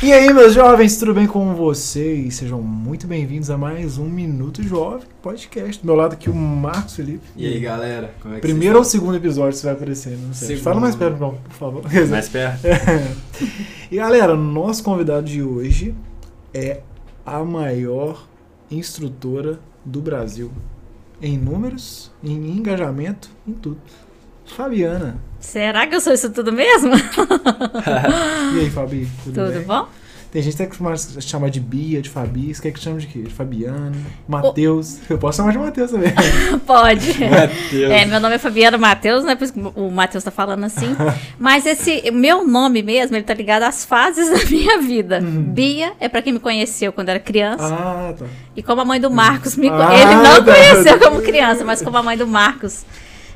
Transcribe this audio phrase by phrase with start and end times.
[0.00, 2.36] E aí, meus jovens, tudo bem com vocês?
[2.36, 5.82] Sejam muito bem-vindos a mais um Minuto Jovem podcast.
[5.82, 7.26] Do meu lado aqui o Marcos Felipe.
[7.36, 8.14] E aí, galera?
[8.20, 10.48] Como é que Primeiro ou segundo episódio você vai aparecer, não sei.
[10.48, 10.62] Segundo.
[10.62, 11.82] Fala mais perto, não, por favor.
[12.08, 12.60] Mais perto?
[13.90, 15.92] e galera, nosso convidado de hoje
[16.54, 16.80] é
[17.26, 18.28] a maior
[18.70, 20.52] instrutora do Brasil.
[21.20, 23.80] Em números, em engajamento, em tudo.
[24.56, 25.16] Fabiana.
[25.40, 26.92] Será que eu sou isso tudo mesmo?
[28.54, 29.08] E aí, Fabi?
[29.24, 29.62] Tudo, Tudo bem?
[29.62, 29.86] bom?
[30.30, 32.54] Tem gente que acostuma a chamar de Bia, de Fabi.
[32.54, 33.20] Você quer que chame de quê?
[33.22, 33.92] De Fabiana,
[34.28, 34.98] Matheus.
[35.08, 36.12] Eu posso chamar de Matheus também.
[36.66, 37.18] Pode.
[37.18, 37.90] Matheus.
[37.90, 39.34] É, meu nome é Fabiana Matheus, né?
[39.36, 40.94] Por isso que o Matheus tá falando assim.
[41.38, 45.18] Mas esse meu nome mesmo, ele tá ligado às fases da minha vida.
[45.22, 45.44] Uhum.
[45.44, 47.64] Bia é pra quem me conheceu quando era criança.
[47.74, 48.26] Ah, tá.
[48.54, 50.52] E como a mãe do Marcos me Ah, Ele não tá.
[50.52, 52.84] conheceu como criança, mas como a mãe do Marcos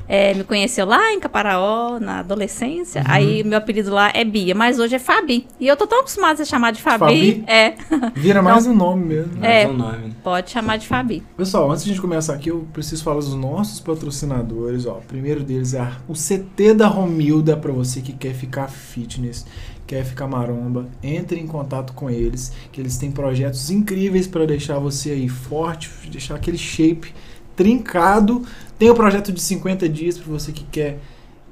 [0.07, 3.01] é, me conheceu lá em Caparaó, na adolescência.
[3.01, 3.07] Uhum.
[3.09, 5.47] Aí meu apelido lá é Bia, mas hoje é Fabi.
[5.59, 6.99] E eu tô tão acostumada a ser chamada de Fabi.
[6.99, 7.43] Fabi?
[7.47, 7.73] É,
[8.15, 9.37] Vira mais um nome mesmo.
[9.39, 9.67] Mais É.
[9.67, 10.13] um nome.
[10.23, 11.23] pode chamar de Fabi.
[11.37, 14.85] Pessoal, antes de a gente começar aqui, eu preciso falar dos nossos patrocinadores.
[14.85, 19.45] Ó, o primeiro deles é o CT da Romilda, para você que quer ficar fitness,
[19.87, 20.87] quer ficar maromba.
[21.01, 25.89] Entre em contato com eles, que eles têm projetos incríveis para deixar você aí forte,
[26.09, 27.13] deixar aquele shape
[27.55, 28.43] trincado.
[28.77, 30.99] Tem o projeto de 50 dias para você que quer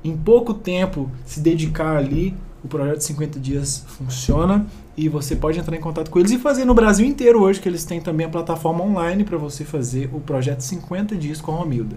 [0.03, 2.35] em pouco tempo se dedicar ali.
[2.63, 6.37] O projeto de 50 dias funciona e você pode entrar em contato com eles e
[6.37, 10.09] fazer no Brasil inteiro hoje, que eles têm também a plataforma online para você fazer
[10.13, 11.95] o projeto 50 dias com a Romilda.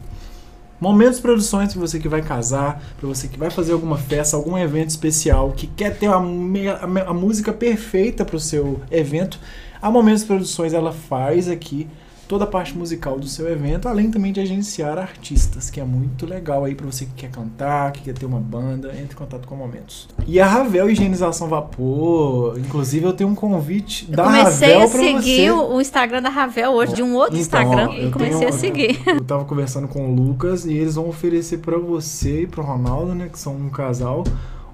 [0.81, 4.57] Momentos Produções para você que vai casar, para você que vai fazer alguma festa, algum
[4.57, 9.39] evento especial, que quer ter a, a a música perfeita para o seu evento.
[9.81, 11.87] A Momentos Produções ela faz aqui
[12.29, 16.27] toda a parte musical do seu evento, além também de agenciar artistas, que é muito
[16.27, 19.47] legal aí para você que quer cantar, que quer ter uma banda, entre em contato
[19.47, 20.09] com a Momentos.
[20.27, 24.91] E a Ravel Higienização Vapor, inclusive eu tenho um convite Eu da comecei Ravel a
[24.91, 25.51] para seguir você.
[25.51, 28.39] o o Instagram da Ravel hoje, de um outro Então, Instagram, ó, e eu comecei
[28.39, 29.01] tenho- a seguir.
[29.07, 33.15] Eu tava conversando com o Lucas e eles vão oferecer pra você e pro Ronaldo,
[33.15, 34.25] né, que são um casal,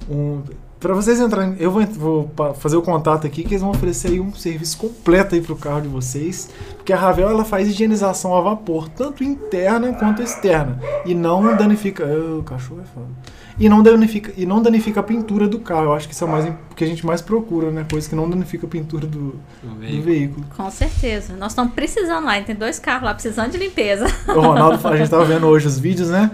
[0.08, 0.40] um
[0.80, 4.20] para vocês entrarem, eu vou, vou fazer o contato aqui que eles vão oferecer aí
[4.20, 8.40] um serviço completo aí pro carro de vocês, porque a Ravel ela faz higienização a
[8.40, 13.08] vapor, tanto interna quanto externa, e não danifica, Ah, o cachorro é foda.
[13.58, 15.84] E não danifica e não danifica a pintura do carro.
[15.84, 17.84] Eu acho que isso é o mais que a gente mais procura, né?
[17.90, 20.02] Coisa que não danifica a pintura do, do veículo.
[20.02, 20.46] veículo.
[20.56, 21.34] Com certeza.
[21.36, 24.06] Nós estamos precisando lá, tem dois carros lá precisando de limpeza.
[24.28, 26.30] O Ronaldo, a gente tava vendo hoje os vídeos, né?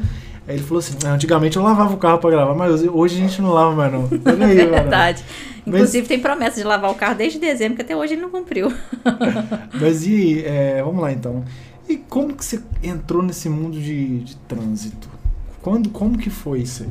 [0.48, 3.18] Aí ele falou assim: "Ah, antigamente eu lavava o carro pra gravar, mas hoje a
[3.28, 4.04] gente não lava mais, não.
[4.24, 5.24] Olha aí, É verdade.
[5.64, 8.30] Mas- Inclusive tem promessa de lavar o carro desde dezembro, que até hoje ele não
[8.30, 8.72] cumpriu.
[9.80, 11.44] Mas e é, vamos lá então.
[11.88, 15.08] E como que você entrou nesse mundo de, de trânsito?
[15.62, 16.90] Quando, como que foi isso aí?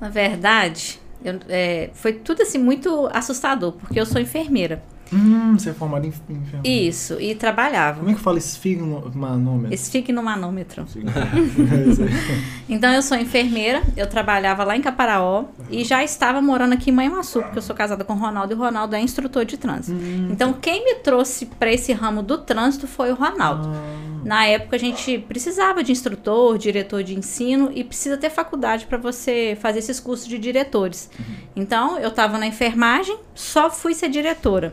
[0.00, 4.82] Na verdade, eu- é, foi tudo assim muito assustador, porque eu sou enfermeira.
[5.14, 6.88] Hum, você é formado em, em enfermagem.
[6.88, 7.98] Isso, e trabalhava.
[8.00, 9.72] Como é que fala esfigmanômetro?
[9.74, 10.84] Esfique no manômetro.
[10.86, 11.04] Isso aí.
[12.68, 16.92] Então eu sou enfermeira, eu trabalhava lá em Caparaó e já estava morando aqui em
[16.94, 19.96] Manhuaçu, porque eu sou casada com o Ronaldo e o Ronaldo é instrutor de trânsito.
[19.98, 23.68] Hum, Então quem me trouxe para esse ramo do trânsito foi o Ronaldo.
[23.68, 28.86] ah, Na época a gente precisava de instrutor, diretor de ensino e precisa ter faculdade
[28.86, 31.10] para você fazer esses cursos de diretores.
[31.54, 34.72] Então eu estava na enfermagem, só fui ser diretora.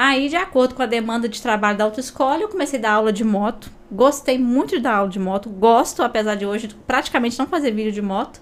[0.00, 3.12] Aí, de acordo com a demanda de trabalho da autoescola, eu comecei a dar aula
[3.12, 3.68] de moto.
[3.90, 5.50] Gostei muito de dar aula de moto.
[5.50, 8.40] Gosto, apesar de hoje praticamente não fazer vídeo de moto.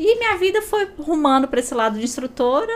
[0.00, 2.72] E minha vida foi rumando para esse lado de instrutora.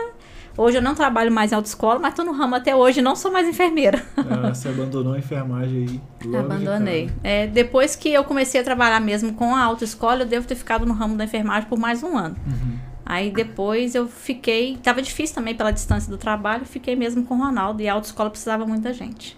[0.57, 3.17] Hoje eu não trabalho mais em autoescola, mas estou no ramo até hoje e não
[3.17, 4.01] sou mais enfermeira.
[4.15, 6.01] ah, você abandonou a enfermagem aí.
[6.25, 7.07] logo de Abandonei.
[7.07, 7.19] cara.
[7.25, 10.85] É, depois que eu comecei a trabalhar mesmo com a autoescola, eu devo ter ficado
[10.85, 12.37] no ramo da enfermagem por mais um ano.
[12.47, 12.90] Uhum.
[13.11, 14.77] Aí depois eu fiquei.
[14.81, 18.29] Tava difícil também pela distância do trabalho, fiquei mesmo com o Ronaldo e a autoescola
[18.29, 19.37] precisava muita gente.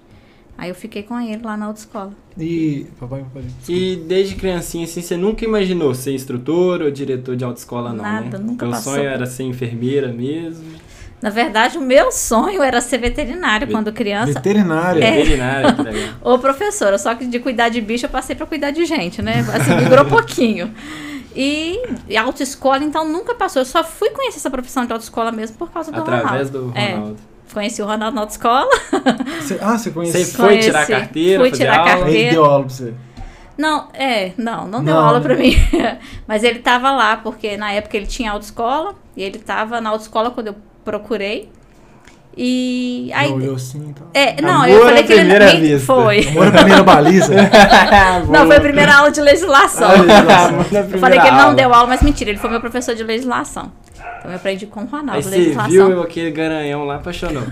[0.55, 2.13] Aí eu fiquei com ele lá na autoescola.
[2.37, 2.85] E.
[2.99, 3.41] Papai, papai.
[3.67, 8.37] E desde criancinha, assim, você nunca imaginou ser instrutor ou diretor de autoescola, não, Nada,
[8.37, 8.45] né?
[8.45, 8.93] nunca Teu passou.
[8.93, 10.63] sonho era ser enfermeira mesmo.
[11.19, 14.33] Na verdade, o meu sonho era ser veterinária Ve- quando criança.
[14.33, 15.03] Veterinária.
[15.03, 15.15] É.
[15.17, 15.75] Veterinária.
[16.21, 19.39] Ou professora, só que de cuidar de bicho eu passei pra cuidar de gente, né?
[19.51, 20.71] Assim, migrou pouquinho.
[21.35, 23.61] E, e autoescola, então, nunca passou.
[23.61, 26.71] Eu só fui conhecer essa profissão de autoescola mesmo por causa do Através Ronaldo.
[26.71, 26.91] do É.
[26.93, 27.17] Ronaldo.
[27.53, 28.67] Conheci o Ronaldo na autoescola.
[29.41, 30.25] Você- ah, você conhece.
[30.25, 30.91] Você foi tirar Conheci.
[30.91, 31.91] carteira, Fui fazer tirar aula?
[31.91, 32.19] carteira.
[32.19, 32.93] Ele deu aula pra você.
[33.55, 35.23] Não, é, não, não deu Não, aula né?
[35.25, 35.53] pra mim.
[36.27, 40.31] Mas ele tava lá, porque na época ele tinha autoescola, e ele tava na autoescola
[40.31, 41.51] quando eu procurei.
[42.35, 43.31] E aí.
[43.31, 44.07] Olhou assim e tal.
[44.13, 45.85] É, não, Amor eu falei que ele primeira nem vista.
[45.85, 46.27] foi.
[46.29, 47.33] Amor à primeira baliza.
[48.29, 49.87] Não, foi a primeira aula de legislação.
[49.89, 53.03] Ah, Eu falei que ele não deu aula, mas mentira, ele foi meu professor de
[53.03, 53.71] legislação.
[54.19, 55.87] Então eu aprendi com o Aí Ronaldo, você legislação.
[55.87, 57.43] viu aquele garanhão lá, apaixonou.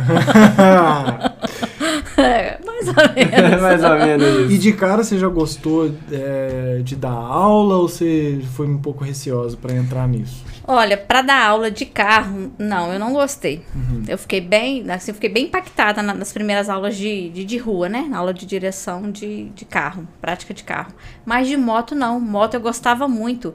[2.18, 3.62] É, mais ou menos.
[3.62, 8.40] Mais ou menos e de cara você já gostou é, de dar aula ou você
[8.56, 10.44] foi um pouco receoso pra entrar nisso?
[10.74, 13.64] Olha, pra dar aula de carro, não, eu não gostei.
[13.76, 14.04] Uhum.
[14.08, 17.58] Eu fiquei bem, assim, eu fiquei bem impactada na- nas primeiras aulas de, de, de
[17.58, 18.06] rua, né?
[18.10, 20.94] Na aula de direção de, de carro, prática de carro.
[21.26, 22.20] Mas de moto, não.
[22.20, 23.54] Moto eu gostava muito.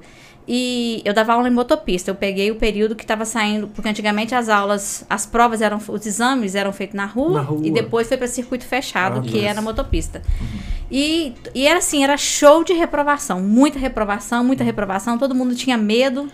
[0.48, 2.10] E eu dava aula em motopista.
[2.10, 6.06] Eu peguei o período que estava saindo, porque antigamente as aulas, as provas eram, os
[6.06, 7.66] exames eram feitos na rua, Na rua.
[7.66, 9.46] e depois foi para circuito fechado, Ah, que isso.
[9.46, 10.22] era motopista.
[10.90, 15.76] E, e era assim, era show de reprovação, muita reprovação, muita reprovação, todo mundo tinha
[15.76, 16.28] medo.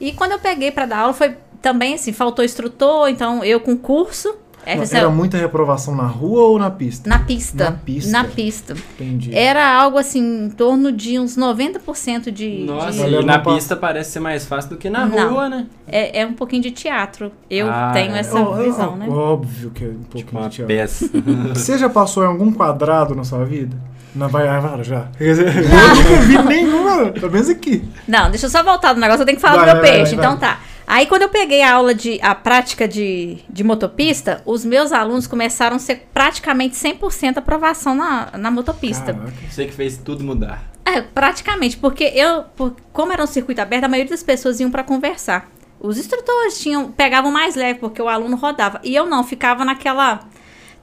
[0.00, 3.76] E quando eu peguei para dar aula foi também assim, faltou instrutor, então eu com
[3.76, 4.34] curso,
[4.64, 7.08] é, você- Era muita reprovação na rua ou na pista?
[7.08, 8.10] na pista, Na pista.
[8.12, 8.74] na pista.
[8.94, 9.32] Entendi.
[9.34, 14.10] Era algo assim, em torno de uns 90% de, Nossa, de- e na pista parece
[14.10, 15.30] ser mais fácil do que na Não.
[15.34, 15.66] rua, né?
[15.86, 17.30] é, é um pouquinho de teatro.
[17.48, 18.18] Eu Ah, tenho é.
[18.18, 19.08] essa Ó, ó, visão, né?
[19.08, 20.66] Óbvio que é um pouquinho Tipo de teatro.
[20.66, 21.10] peça.
[21.54, 23.76] Você já passou em algum quadrado na sua vida?
[24.16, 25.08] Não, vai, vai, já.
[25.20, 27.84] Eu nunca vi nenhuma, pelo menos aqui.
[28.08, 29.90] Não, deixa eu só voltar do negócio, eu tenho que falar Vai, do meu vai,
[29.90, 30.16] vai, peixe.
[30.16, 30.24] vai.
[30.24, 30.60] Então tá.
[30.86, 35.26] Aí quando eu peguei a aula de a prática de, de motopista, os meus alunos
[35.26, 39.12] começaram a ser praticamente 100% aprovação na, na motopista.
[39.12, 39.32] Caraca.
[39.50, 40.62] Você que fez tudo mudar.
[40.84, 44.70] É, praticamente, porque eu, por- como era um circuito aberto, a maioria das pessoas iam
[44.70, 45.48] para conversar.
[45.80, 50.20] Os instrutores tinham pegavam mais leve porque o aluno rodava e eu não, ficava naquela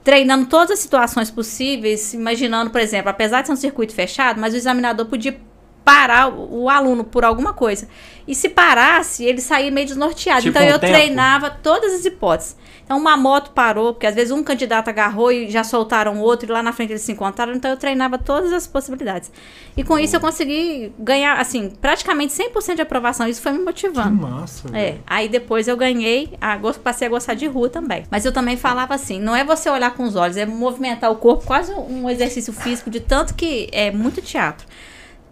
[0.04, 4.52] treinando todas as situações possíveis, imaginando, por exemplo, apesar de ser um circuito fechado, mas
[4.52, 5.40] o examinador podia
[5.84, 7.86] parar o, aluno por alguma coisa.
[8.26, 10.42] E se parasse, ele saía meio desnorteado.
[10.42, 10.92] Tipo então um eu tempo.
[10.92, 12.56] treinava todas as hipóteses.
[12.84, 16.52] Então uma moto parou, porque às vezes um candidato agarrou e já soltaram outro, e
[16.52, 19.32] lá na frente eles se encontraram, então eu treinava todas as possibilidades.
[19.74, 23.26] E com isso eu consegui ganhar, assim, praticamente 100% de aprovação.
[23.26, 24.26] Isso foi me Que motivando.
[24.26, 24.68] massa.
[24.68, 25.00] É, velho.
[25.06, 28.04] aí depois eu ganhei, a, passei a gostar de rua também.
[28.10, 31.16] Mas eu também falava assim, não é você olhar com os olhos, é movimentar o
[31.16, 34.66] corpo, quase um exercício físico, de tanto que é muito teatro.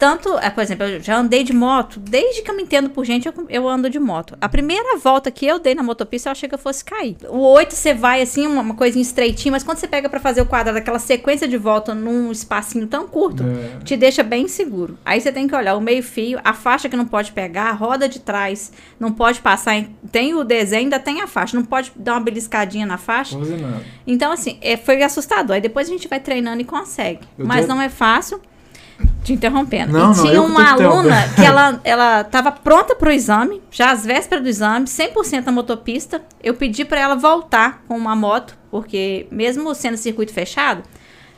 [0.02, 3.04] Tanto, é, por exemplo, eu já andei de moto, desde que eu me entendo por
[3.04, 4.37] gente, eu, eu ando de moto.
[4.40, 7.16] A primeira volta que eu dei na motopista, eu achei que eu fosse cair.
[7.28, 10.40] O 8 você vai assim, uma, uma coisinha estreitinha, mas quando você pega pra fazer
[10.40, 13.84] o quadrado, aquela sequência de volta num espacinho tão curto, É.
[13.84, 14.99] te deixa bem seguro.
[15.04, 18.08] Aí você tem que olhar o meio-fio, a faixa que não pode pegar, a roda
[18.08, 19.76] de trás não pode passar.
[19.76, 23.38] em- tem o desenho, ainda tem a faixa, não pode dar uma beliscadinha na faixa.
[23.38, 23.82] Nada.
[24.04, 25.54] Então, assim, é, foi assustador.
[25.54, 27.20] Aí depois a gente vai treinando e consegue.
[27.38, 28.40] Eu Mas tenho- não é fácil.
[29.22, 29.93] Te interrompendo.
[29.93, 34.04] Não, e não, tinha uma aluna que ela, ela tava pronta pro exame, já às
[34.04, 36.22] vésperas do exame, 100% na motopista.
[36.43, 40.82] Eu pedi para ela voltar com uma moto, porque mesmo sendo circuito fechado,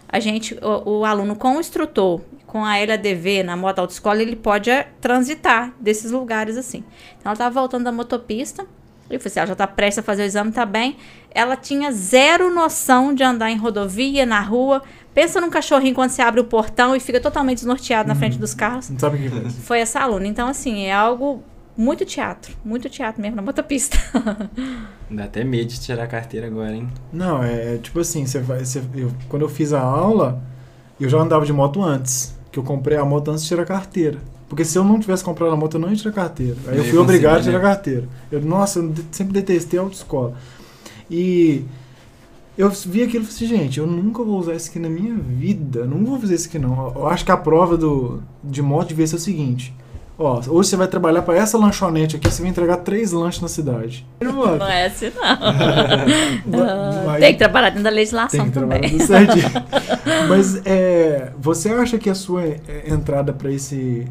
[0.09, 2.21] a gente, o, o aluno com o instrutor,
[2.55, 6.85] com a LADV na moto autoescola, ele pode eh, transitar desses lugares assim.
[7.19, 8.63] Então ela tava voltando da motopista.
[9.11, 10.97] Eu falei assim, ela já tá prestes a fazer o exame, tá bem.
[11.33, 14.83] Ela tinha zero noção de andar em rodovia, na rua.
[15.15, 18.53] Pensa num cachorrinho quando você abre o portão e fica totalmente desnorteado na frente dos
[18.53, 18.91] carros.
[18.91, 19.55] Não sabe o que faz.
[19.61, 20.27] Foi essa aluna.
[20.27, 21.43] Então, assim, é algo
[21.77, 22.53] muito teatro.
[22.65, 23.97] Muito teatro mesmo na motopista.
[25.11, 26.89] Dá até medo de tirar a carteira agora, hein?
[27.13, 28.65] Não, é tipo assim, você vai.
[28.65, 30.43] Você, eu, quando eu fiz a aula,
[31.01, 32.35] eu já andava de moto antes.
[32.51, 34.19] Que eu comprei a moto antes de tirar a carteira.
[34.49, 36.57] Porque se eu não tivesse comprado a moto, eu não ia tirar a carteira.
[36.69, 37.65] Aí eu ia fui obrigado a tirar né?
[37.65, 38.09] a carteira.
[38.31, 40.35] Eu, nossa, eu de- sempre detestei a autoescola.
[41.11, 41.65] E
[42.57, 45.15] eu vi aquilo e falei assim, gente, eu nunca vou usar isso aqui na minha
[45.15, 45.85] vida.
[45.85, 46.93] Não vou fazer isso aqui não.
[46.95, 49.75] Eu acho que a prova do, de moto devia ser o seguinte.
[50.17, 53.49] Ó, hoje você vai trabalhar para essa lanchonete aqui, você vai entregar três lanches na
[53.49, 54.07] cidade.
[54.21, 55.11] Não é assim,
[56.47, 57.11] não.
[57.11, 59.07] Aí- Tem que trabalhar dentro da tem legislação que trabalhar também.
[59.07, 59.51] certinho.
[60.29, 64.07] Mas é, você acha que a sua é, entrada para esse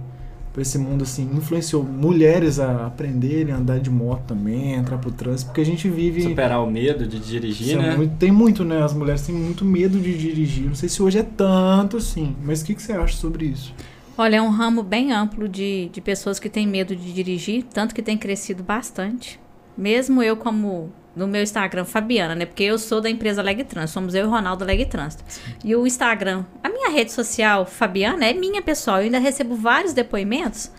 [0.53, 5.11] para esse mundo assim influenciou mulheres a aprenderem a andar de moto também, entrar pro
[5.11, 7.97] trânsito, porque a gente vive Superar o medo de dirigir, é né?
[7.97, 8.81] muito- tem muito, né?
[8.83, 10.65] As mulheres têm muito medo de dirigir.
[10.67, 13.73] Não sei se hoje é tanto assim, mas o que, que você acha sobre isso?
[14.15, 17.95] Olha, é um ramo bem amplo de, de pessoas que têm medo de dirigir, tanto
[17.95, 19.39] que tem crescido bastante.
[19.75, 22.45] Mesmo eu, como no meu Instagram, Fabiana, né?
[22.45, 25.23] Porque eu sou da empresa Leg Trans, somos eu e o Ronaldo Leg Trânsito.
[25.63, 28.97] E o Instagram, a minha rede social, Fabiana, é minha pessoal.
[28.97, 30.71] Eu ainda recebo vários depoimentos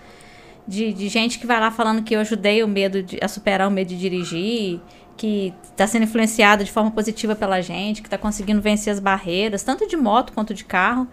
[0.66, 3.68] de, de gente que vai lá falando que eu ajudei o medo de, a superar
[3.68, 4.80] o medo de dirigir,
[5.16, 9.62] que está sendo influenciada de forma positiva pela gente, que está conseguindo vencer as barreiras,
[9.62, 11.06] tanto de moto quanto de carro.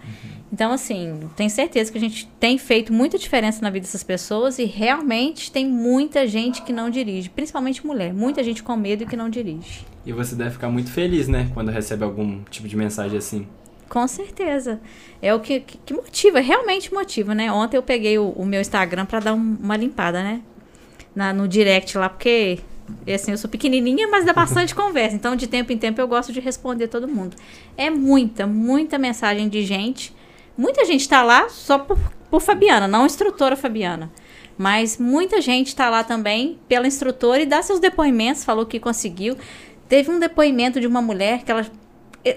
[0.51, 4.59] Então, assim, tenho certeza que a gente tem feito muita diferença na vida dessas pessoas
[4.59, 9.05] e realmente tem muita gente que não dirige, principalmente mulher, muita gente com medo e
[9.05, 9.85] que não dirige.
[10.05, 11.49] E você deve ficar muito feliz, né?
[11.53, 13.47] Quando recebe algum tipo de mensagem assim.
[13.87, 14.81] Com certeza.
[15.21, 17.51] É o que, que, que motiva, realmente motiva, né?
[17.51, 20.41] Ontem eu peguei o, o meu Instagram para dar um- uma limpada, né?
[21.13, 22.59] na, no direct lá, porque
[23.13, 25.15] assim, eu sou pequenininha, mas dá bastante conversa.
[25.15, 27.35] Então, de tempo em tempo, eu gosto de responder todo mundo.
[27.77, 30.15] É muita, muita mensagem de gente.
[30.57, 31.97] Muita gente está lá só por,
[32.29, 34.11] por Fabiana, não instrutora Fabiana.
[34.57, 39.37] Mas muita gente está lá também pela instrutora e dá seus depoimentos, falou que conseguiu.
[39.87, 41.65] Teve um depoimento de uma mulher que ela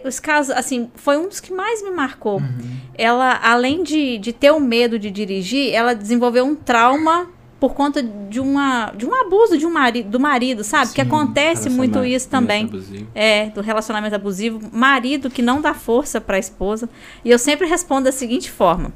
[0.04, 2.38] os casos, assim, foi um dos que mais me marcou.
[2.38, 2.76] Uhum.
[2.96, 7.28] Ela, além de, de ter o medo de dirigir, ela desenvolveu um trauma
[7.64, 10.88] por conta de, uma, de um abuso de um marido, do marido, sabe?
[10.88, 12.70] Sim, que acontece muito isso também.
[13.14, 14.60] É, do relacionamento abusivo.
[14.70, 16.90] Marido que não dá força para a esposa.
[17.24, 18.92] E eu sempre respondo da seguinte forma: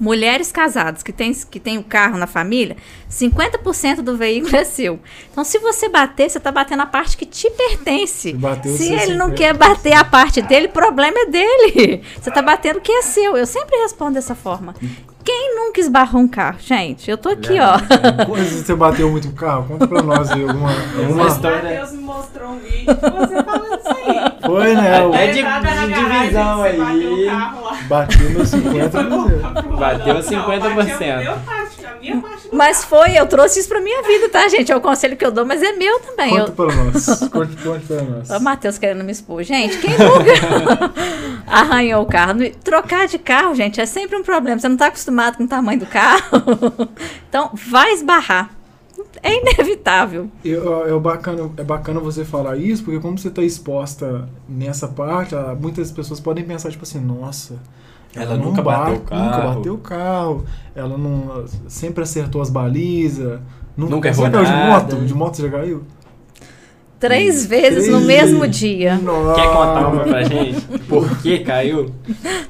[0.00, 2.74] mulheres casadas que têm que tem o carro na família,
[3.10, 4.98] 50% do veículo é seu.
[5.30, 8.34] Então, se você bater, você está batendo a parte que te pertence.
[8.64, 12.02] Se, se ele não quer bater a parte dele, o problema é dele.
[12.18, 13.36] Você está batendo o que é seu.
[13.36, 14.74] Eu sempre respondo dessa forma.
[15.24, 17.10] Quem nunca esbarrou um carro, gente?
[17.10, 17.78] Eu tô aqui, é, ó.
[18.26, 19.66] Quando você bateu muito o carro?
[19.68, 21.76] Conta pra nós aí alguma, alguma história.
[21.76, 24.46] Deus me mostrou um vídeo de você falando isso aí.
[24.46, 25.06] Foi, né?
[25.06, 25.14] O...
[25.14, 26.78] É de, de divisão aí.
[27.88, 29.78] Bateu meu 50%.
[29.78, 30.74] Bateu 50%.
[30.74, 34.72] Bateu minha parte Mas foi, eu trouxe isso pra minha vida, tá, gente?
[34.72, 36.30] É o conselho que eu dou, mas é meu também.
[36.30, 36.54] Conta eu...
[36.54, 37.06] para nós.
[37.30, 38.30] Conte, conte para nós.
[38.30, 39.42] O Matheus querendo me expor.
[39.42, 40.92] Gente, quem nunca
[41.46, 42.38] arranhou o carro?
[42.62, 44.58] Trocar de carro, gente, é sempre um problema.
[44.58, 46.22] Você não tá acostumado com o tamanho do carro.
[47.28, 48.50] então, vai esbarrar.
[49.22, 50.30] É inevitável.
[50.44, 55.34] Eu, é, bacana, é bacana você falar isso, porque como você está exposta nessa parte,
[55.60, 57.58] muitas pessoas podem pensar, tipo assim, nossa,
[58.14, 59.24] ela, ela nunca bateu o carro.
[59.24, 60.44] Nunca bateu o carro.
[60.74, 63.40] Ela não sempre acertou as balizas.
[63.76, 64.44] Nunca, nunca errou nada.
[64.44, 65.06] de moto?
[65.06, 65.84] De moto você já caiu?
[67.00, 68.96] Três vezes Três no mesmo dia.
[68.96, 69.40] Nossa.
[69.40, 70.60] Quer contar uma pra gente?
[70.86, 71.90] Por que caiu?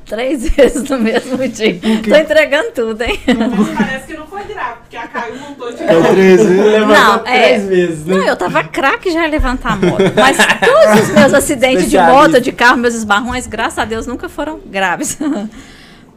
[0.04, 1.78] Três vezes no mesmo dia.
[2.02, 3.19] Tô entregando tudo, hein?
[3.28, 6.09] Mas parece que não foi grave, porque a Caio montou de novo.
[6.12, 6.87] três vezes.
[6.88, 8.16] Não, é, três vezes, né?
[8.16, 10.02] Não, eu tava craque já em levantar a moto.
[10.16, 14.28] Mas todos os meus acidentes de moto, de carro, meus esbarrões, graças a Deus, nunca
[14.28, 15.16] foram graves.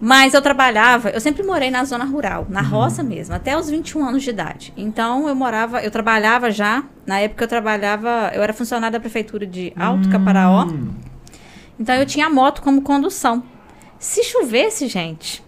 [0.05, 2.67] Mas eu trabalhava, eu sempre morei na zona rural, na uhum.
[2.67, 4.73] roça mesmo, até os 21 anos de idade.
[4.75, 9.47] Então eu morava, eu trabalhava já, na época eu trabalhava, eu era funcionária da prefeitura
[9.47, 10.65] de Alto Caparaó.
[10.65, 10.89] Hum.
[11.79, 13.43] Então eu tinha moto como condução.
[13.97, 15.41] Se chovesse, gente,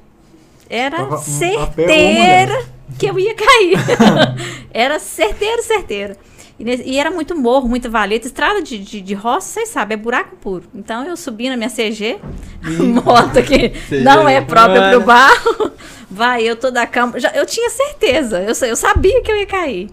[0.69, 2.65] era Tava certeira
[2.97, 3.77] que eu ia cair.
[4.71, 6.15] era certeiro, certeira.
[6.59, 8.27] E, e, era muito morro, muita valeta.
[8.27, 10.63] Estrada de, de, de roça, vocês sabem, é buraco puro.
[10.73, 12.19] Então eu subi na minha CG,
[13.03, 15.71] moto que CG não é própria para o barro.
[16.09, 17.19] Vai, eu tô da cama.
[17.19, 19.89] Já, eu tinha certeza, eu, eu sabia que eu ia cair.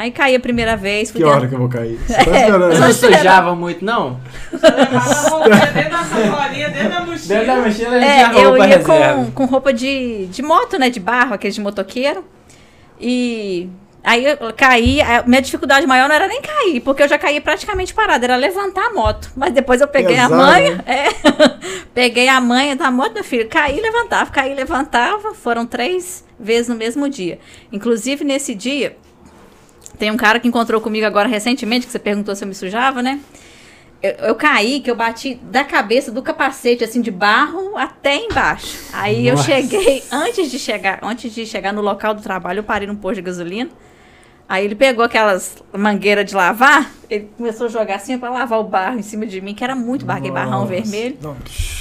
[0.00, 1.10] Aí caí a primeira vez.
[1.10, 1.98] que hora que eu vou cair?
[2.06, 4.18] Você tá é, não sujava muito, não?
[4.50, 7.28] Você levava dentro da sacolinha, dentro da mochila.
[7.28, 9.24] Dentro da mochila a gente é, roupa Eu ia reserva.
[9.24, 10.88] com, com roupa de, de moto, né?
[10.88, 12.24] De barro, aquele de motoqueiro.
[12.98, 13.68] E
[14.02, 17.92] Aí eu caí, minha dificuldade maior não era nem cair, porque eu já caí praticamente
[17.92, 19.30] parada, era levantar a moto.
[19.36, 20.84] Mas depois eu peguei a manha, né?
[20.86, 21.08] é,
[21.92, 25.34] peguei a manha da moto, meu filho, caí e levantava, caí e levantava.
[25.34, 27.38] Foram três vezes no mesmo dia.
[27.70, 28.96] Inclusive, nesse dia,
[29.98, 33.02] tem um cara que encontrou comigo agora recentemente, que você perguntou se eu me sujava,
[33.02, 33.20] né?
[34.02, 38.78] Eu, eu, caí, que eu bati da cabeça do capacete, assim, de barro até embaixo.
[38.94, 39.52] Aí Nossa.
[39.52, 42.96] eu cheguei, antes de chegar, antes de chegar no local do trabalho, eu parei num
[42.96, 43.68] posto de gasolina.
[44.50, 48.64] Aí ele pegou aquelas mangueiras de lavar, ele começou a jogar assim para lavar o
[48.64, 51.16] barro em cima de mim, que era muito barro, aquele barrão vermelho.
[51.22, 51.36] Não,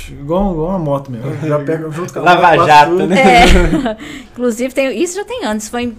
[0.08, 1.36] igual, igual uma moto mesmo.
[1.48, 3.16] Já pega junto com a Lava jato, né?
[3.18, 3.98] É.
[4.32, 5.98] Inclusive, tem, isso já tem anos, foi em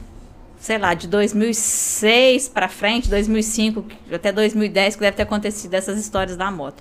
[0.60, 6.36] sei lá, de 2006 para frente, 2005 até 2010 que deve ter acontecido essas histórias
[6.36, 6.80] da moto.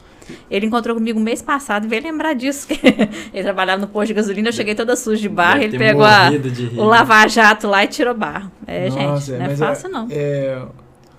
[0.50, 2.68] Ele encontrou comigo mês passado e veio lembrar disso.
[2.68, 2.80] Que
[3.34, 6.30] ele trabalhava no posto de gasolina, eu cheguei toda suja de barro, ele pegou a,
[6.78, 8.52] o lava-jato lá e tirou barro.
[8.66, 10.08] É, Nossa, gente, não é fácil é, não.
[10.10, 10.62] É...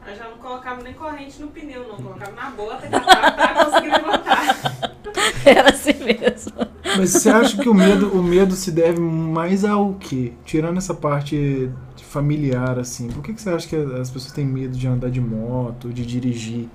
[0.07, 1.97] Eu já não colocava nem corrente no pneu, não.
[1.97, 4.91] Colocava na bota para conseguir levantar.
[5.45, 6.53] Era assim mesmo.
[6.97, 10.33] Mas você acha que o medo, o medo se deve mais ao quê?
[10.45, 11.71] Tirando essa parte
[12.11, 15.21] familiar, assim, por que, que você acha que as pessoas têm medo de andar de
[15.21, 16.69] moto, de dirigir?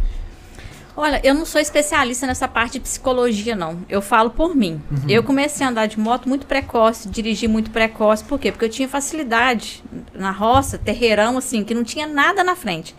[0.98, 3.80] Olha, eu não sou especialista nessa parte de psicologia, não.
[3.90, 4.82] Eu falo por mim.
[4.90, 5.10] Uhum.
[5.10, 8.24] Eu comecei a andar de moto muito precoce, dirigir muito precoce.
[8.24, 8.52] Por quê?
[8.52, 9.84] Porque eu tinha facilidade
[10.14, 12.96] na roça, terreirão, assim, que não tinha nada na frente.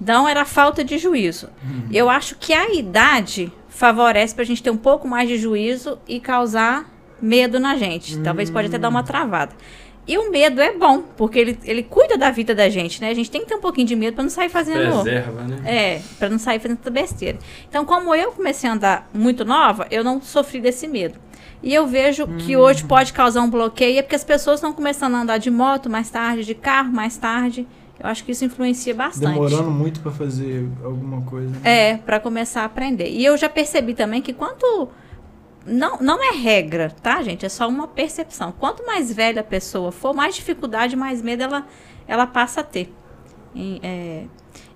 [0.00, 1.48] Então, era falta de juízo.
[1.62, 1.88] Uhum.
[1.90, 5.98] Eu acho que a idade favorece para a gente ter um pouco mais de juízo
[6.06, 8.16] e causar medo na gente.
[8.16, 8.22] Uhum.
[8.22, 9.54] Talvez pode até dar uma travada.
[10.06, 13.10] E o medo é bom, porque ele, ele cuida da vida da gente, né?
[13.10, 15.02] A gente tem que ter um pouquinho de medo para não sair fazendo.
[15.02, 15.62] Preserva, né?
[15.64, 17.38] É, para não sair fazendo tanta besteira.
[17.68, 21.18] Então, como eu comecei a andar muito nova, eu não sofri desse medo.
[21.62, 22.38] E eu vejo hum.
[22.38, 25.50] que hoje pode causar um bloqueio, é porque as pessoas estão começando a andar de
[25.50, 27.66] moto mais tarde, de carro mais tarde.
[28.02, 29.34] Eu acho que isso influencia bastante.
[29.34, 31.50] Demorando muito pra fazer alguma coisa.
[31.50, 31.60] né?
[31.90, 33.10] É, para começar a aprender.
[33.10, 34.88] E eu já percebi também que quanto.
[35.66, 37.44] Não, não é regra, tá, gente?
[37.44, 38.52] É só uma percepção.
[38.52, 41.66] Quanto mais velha a pessoa for, mais dificuldade, mais medo ela,
[42.08, 42.92] ela passa a ter.
[43.54, 44.24] E, é,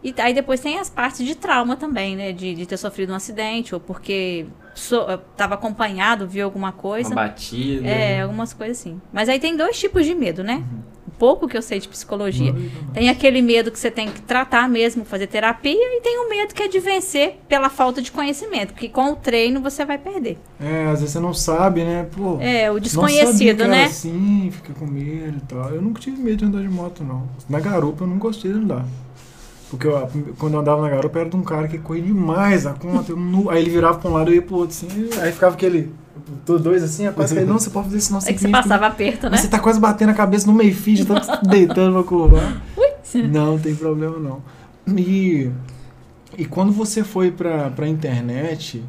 [0.03, 2.33] e aí depois tem as partes de trauma também, né?
[2.33, 7.11] De, de ter sofrido um acidente, ou porque estava acompanhado, viu alguma coisa.
[7.11, 7.87] Uma batida.
[7.88, 9.00] É, algumas coisas assim.
[9.12, 10.62] Mas aí tem dois tipos de medo, né?
[10.62, 12.54] Um pouco que eu sei de psicologia.
[12.92, 16.54] Tem aquele medo que você tem que tratar mesmo, fazer terapia, e tem o medo
[16.54, 20.38] que é de vencer pela falta de conhecimento, que com o treino você vai perder.
[20.61, 22.06] É, às vezes você não sabe, né?
[22.16, 23.85] Pô, É, o desconhecido, né?
[23.85, 25.71] Assim, fica com medo e tal.
[25.71, 27.28] Eu nunca tive medo de andar de moto, não.
[27.49, 28.85] Na garupa eu não gostei de andar.
[29.76, 32.73] Porque eu- quando eu andava na garupa era de um cara que corria demais a
[32.75, 33.12] conta.
[33.12, 35.09] eu nu- aí ele virava pra um lado e eu ia pro outro, assim.
[35.21, 35.90] Aí ficava aquele.
[36.47, 37.45] Tô dois assim, eu quase caí.
[37.45, 38.19] Não, você pode fazer isso, não.
[38.21, 39.31] É que você passava aperto, né?
[39.33, 42.62] Mas você tá quase batendo a cabeça no meio fio, já tá deitando pra curvar.
[43.31, 44.43] Não, não tem problema não.
[44.97, 45.50] E,
[46.38, 48.83] e quando você foi pra, pra internet,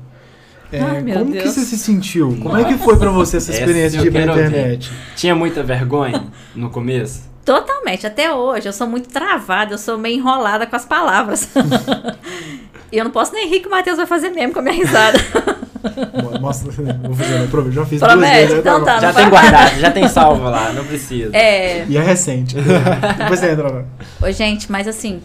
[0.71, 1.53] é, Ai, como que Deus.
[1.53, 2.37] você se sentiu?
[2.41, 4.45] Como é que foi pra você essa Essa experiência eu de ir pra ouvir.
[4.47, 4.91] internet?
[5.15, 6.25] Tinha muita vergonha
[6.55, 7.23] no começo?
[7.45, 8.67] Totalmente, até hoje.
[8.67, 11.47] Eu sou muito travada, eu sou meio enrolada com as palavras.
[12.91, 14.73] e eu não posso nem rir que o Matheus vai fazer mesmo com a minha
[14.75, 15.17] risada.
[16.23, 18.19] Mo- Mostra, vou fazer, eu prometo, já fiz Promete?
[18.31, 18.59] duas vezes.
[18.59, 18.91] Então até tá.
[18.97, 19.01] agora.
[19.07, 21.29] Já tem guardado, já tem salvo lá, não precisa.
[21.37, 21.85] É.
[21.87, 22.55] E é recente.
[23.17, 23.83] Depois você entra lá.
[24.27, 25.21] Ô, gente, mas assim,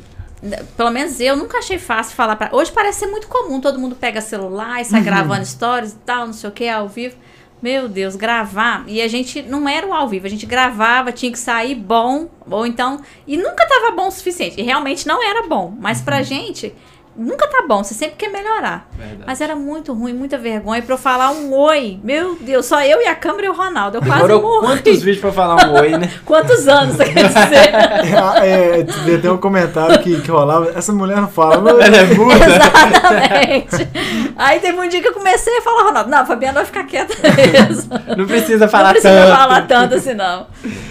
[0.77, 2.51] pelo menos eu nunca achei fácil falar pra.
[2.53, 6.27] Hoje parece ser muito comum, todo mundo pega celular e sai gravando stories e tal,
[6.27, 7.15] não sei o que, ao vivo.
[7.63, 8.85] Meu Deus, gravar.
[8.87, 12.29] E a gente não era o ao vivo, a gente gravava, tinha que sair bom,
[12.51, 13.01] ou então.
[13.27, 14.59] E nunca tava bom o suficiente.
[14.59, 15.75] E realmente não era bom.
[15.79, 16.73] Mas pra gente,
[17.21, 18.89] nunca tá bom, você sempre quer melhorar.
[18.97, 19.23] Verdade.
[19.27, 22.01] Mas era muito ruim, muita vergonha pra eu falar um oi.
[22.03, 23.99] Meu Deus, só eu e a câmera e o Ronaldo.
[23.99, 24.67] Eu quase Demorou morri.
[24.67, 26.11] quantos vídeos pra falar um oi, né?
[26.25, 27.71] Quantos anos você quer dizer?
[28.41, 30.71] É, é, tem um comentário que, que rolava.
[30.75, 31.59] Essa mulher não fala.
[31.59, 32.35] Não, Ela é muda.
[32.45, 33.89] Exatamente.
[34.37, 36.85] Aí teve um dia que eu comecei a falar, Ronaldo, não, a Fabiana vai ficar
[36.85, 37.91] quieta mesmo.
[38.17, 39.37] Não precisa falar não precisa tanto.
[39.37, 40.47] falar tanto assim, não.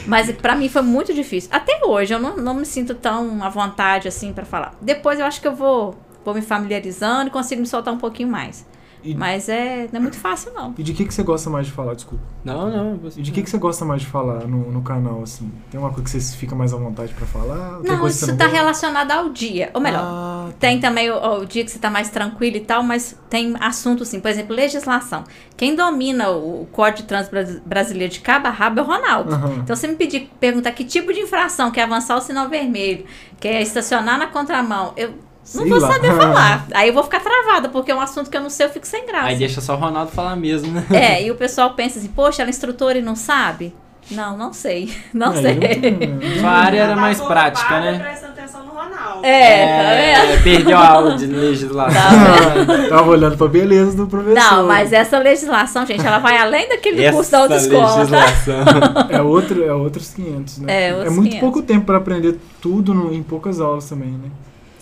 [0.06, 1.50] Mas pra mim foi muito difícil.
[1.52, 4.74] Até hoje, eu não, não me sinto tão à vontade assim pra falar.
[4.82, 8.30] Depois eu acho que eu vou, vou me familiarizando e consigo me soltar um pouquinho
[8.30, 8.66] mais.
[9.02, 10.76] E- Mas é, não é muito fácil, não.
[10.78, 11.94] E de que, que você gosta mais de falar?
[11.94, 12.22] Desculpa.
[12.44, 12.98] Não, não.
[12.98, 15.50] você- E de que, que você gosta mais de falar no, no canal, assim?
[15.72, 17.80] Tem uma coisa que você fica mais à vontade pra falar?
[17.82, 18.48] Não, isso tá gosta?
[18.48, 19.72] relacionado ao dia.
[19.74, 20.56] Ou melhor, Ah, tá.
[20.60, 24.04] Tem também o, o dia que você tá mais tranquilo e tal, mas tem assunto
[24.04, 25.24] assim, por exemplo, legislação.
[25.56, 28.86] Quem domina o, o Código de Trânsito Bras- Brasileiro de cabo a rabo é o
[28.86, 29.34] Ronaldo.
[29.34, 29.60] Aham.
[29.64, 33.06] Então, você me pedir, perguntar que tipo de infração, quer avançar o sinal vermelho,
[33.40, 35.14] quer estacionar na contramão, eu
[35.56, 35.92] não Sei vou lá.
[35.94, 36.66] saber falar.
[36.74, 38.86] Aí eu vou ficar travada, porque é um assunto que eu não sei, eu fico
[38.88, 39.28] sem graça.
[39.28, 40.86] Aí deixa só o Ronaldo falar mesmo, né?
[40.92, 43.74] É, e o pessoal pensa assim, poxa, ela é instrutora e não sabe?
[44.12, 44.92] Não, não sei.
[45.14, 45.54] Não É, sei.
[45.54, 48.00] eu- Sua área era Tá mais prática, né?
[48.00, 49.24] prestando atenção no Ronaldo.
[49.24, 50.44] É, tá vendo?
[50.44, 52.02] perdeu a aula de legislação.
[52.66, 54.34] Tá Tava olhando pra beleza do professor.
[54.34, 57.96] Não, mas essa legislação, gente, ela vai além daquele Essa curso da autoescola, tá?
[57.98, 58.56] legislação.
[59.12, 60.90] É, outro, é outros 500, né?
[60.90, 61.40] É, outros muito 500.
[61.42, 64.30] pouco tempo pra aprender tudo no- em poucas aulas também, né?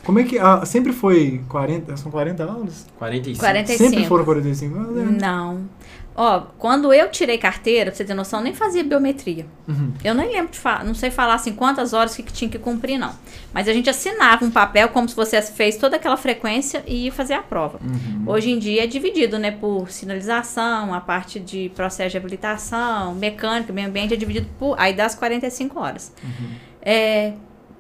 [0.08, 0.39] Como é que...
[0.39, 1.98] ah, sempre foi 40...
[1.98, 2.86] São 40 aulas?
[2.98, 3.39] 45.
[3.39, 3.89] 45.
[3.89, 4.96] Sempre foram 45 aulas?
[4.96, 5.17] né?
[5.20, 5.67] Não.
[6.15, 9.46] Ó, quando eu tirei carteira, pra você ter noção, eu nem fazia biometria.
[9.67, 9.91] Uhum.
[10.02, 12.58] Eu nem lembro de falar, não sei falar assim quantas horas que, que tinha que
[12.58, 13.13] cumprir, não.
[13.54, 17.12] Mas a gente assinava um papel como se você fez toda aquela frequência e ia
[17.12, 17.80] fazer a prova.
[17.84, 18.24] Uhum.
[18.26, 23.74] Hoje em dia é dividido, né, por sinalização, a parte de processo de habilitação, mecânica,
[23.74, 24.76] meio ambiente é dividido por.
[24.80, 26.13] Aí dá as 45 horas.
[26.24, 26.50] Uhum.
[26.82, 27.34] É.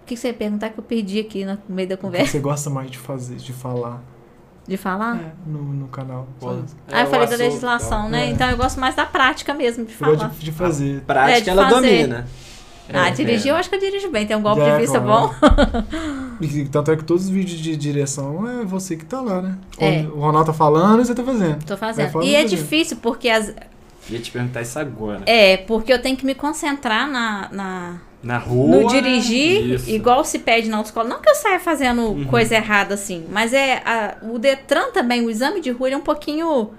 [0.07, 2.31] O que você ia perguntar que eu perdi aqui no meio da O que conversa?
[2.31, 4.01] você gosta mais de fazer, de falar
[4.65, 5.35] De falar?
[5.45, 6.29] no, no canal?
[6.39, 6.51] Pô,
[6.89, 8.27] Ah, é, eu o falei da assunto, legislação, né?
[8.27, 8.29] É.
[8.29, 10.29] Então eu gosto mais da prática mesmo, de falar.
[10.29, 11.01] de, de fazer.
[11.01, 11.81] Prática É, de ela fazer.
[12.07, 12.27] domina.
[12.93, 13.51] Ah, É, dirigir é.
[13.51, 15.29] eu acho que eu dirijo bem, tem um golpe de vista claro.
[15.41, 16.37] bom.
[16.39, 19.57] E tanto é que todos os vídeos de direção é você que tá lá, né?
[19.77, 20.03] É.
[20.03, 21.65] O Ronaldo tá falando, você tá fazendo.
[21.65, 22.11] Tô fazendo.
[22.11, 22.57] falando, E é fazendo.
[22.59, 23.53] difícil porque as.
[24.09, 25.23] Ia te perguntar isso agora.
[25.25, 28.67] É, porque eu tenho que me concentrar na, na- Na rua.
[28.81, 29.89] no dirigir, Isso.
[29.89, 31.07] igual se pede na autoescola.
[31.07, 32.25] Não que eu saia fazendo Uhum.
[32.25, 35.97] coisa errada assim, mas é a- o Detran também, o exame de rua, ele é
[35.97, 36.71] um pouquinho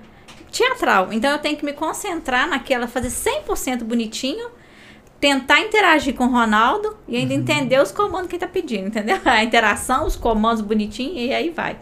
[0.51, 1.12] teatral.
[1.12, 4.48] Então eu tenho que me concentrar naquela, fazer 100% bonitinho,
[5.20, 7.40] tentar interagir com o Ronaldo e ainda Uhum.
[7.40, 9.18] entender os comandos que ele tá pedindo, entendeu?
[9.24, 11.77] A interação, os comandos bonitinhos e aí vai.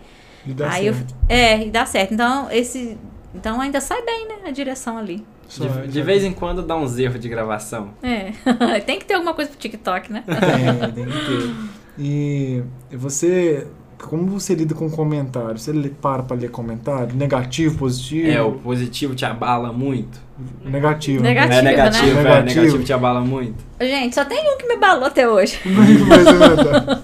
[0.47, 1.15] E dá aí eu, certo.
[1.29, 2.15] é, e dá certo.
[2.15, 2.97] Então esse
[3.35, 5.25] então ainda sai bem, né, a direção ali.
[5.49, 7.91] Só- De, de vez em quando dá uns erros de gravação.
[8.03, 8.33] É.
[8.85, 10.25] tem que ter alguma coisa pro TikTok, né?
[10.29, 11.55] É, tem que ter.
[11.99, 13.67] E você.
[13.99, 15.57] como você lida com comentário?
[15.59, 17.15] Você para pra ler comentário?
[17.17, 18.29] Negativo, positivo?
[18.31, 20.21] É, o positivo te abala muito.
[20.65, 21.23] Negativo.
[21.23, 21.31] né?
[21.31, 21.59] Negativo.
[21.59, 22.21] é negativo, né?
[22.21, 22.61] é, Negativo.
[22.61, 23.65] negativo te abala muito.
[23.81, 25.59] Gente, só tem um que me abalou até hoje.
[25.65, 27.03] Mas é verdade.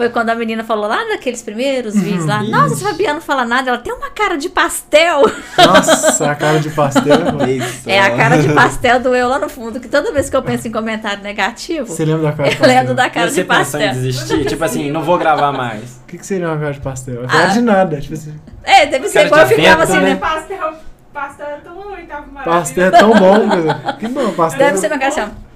[0.00, 2.40] Foi quando a menina falou lá naqueles primeiros vídeos lá.
[2.42, 2.50] Isso.
[2.50, 5.22] Nossa, a Fabiana não fala nada, ela tem uma cara de pastel.
[5.58, 7.18] Nossa, a cara de pastel.
[7.46, 7.82] Isso.
[7.90, 10.42] É a cara de pastel do eu lá no fundo, que toda vez que eu
[10.42, 12.76] penso em comentário negativo, Você lembra da cara de eu pastel?
[12.78, 13.92] lembro da cara você de pensou em pastel.
[13.92, 14.44] desistir?
[14.46, 16.00] Tipo assim, não vou gravar mais.
[16.02, 17.22] O que, que seria uma cara de pastel?
[17.22, 17.28] É Ah.
[17.28, 18.00] cara de nada.
[18.00, 20.10] Tipo assim, É, deve ser Cara igual eu ficava vento, assim, né?
[20.10, 20.16] né?
[20.16, 20.72] Pastel,
[21.12, 22.58] pastel é tão oitavo maravilha.
[22.58, 23.96] pastel é tão bom.
[23.98, 24.58] Que bom, pastel.
[24.66, 25.49] Deve ser minha cara.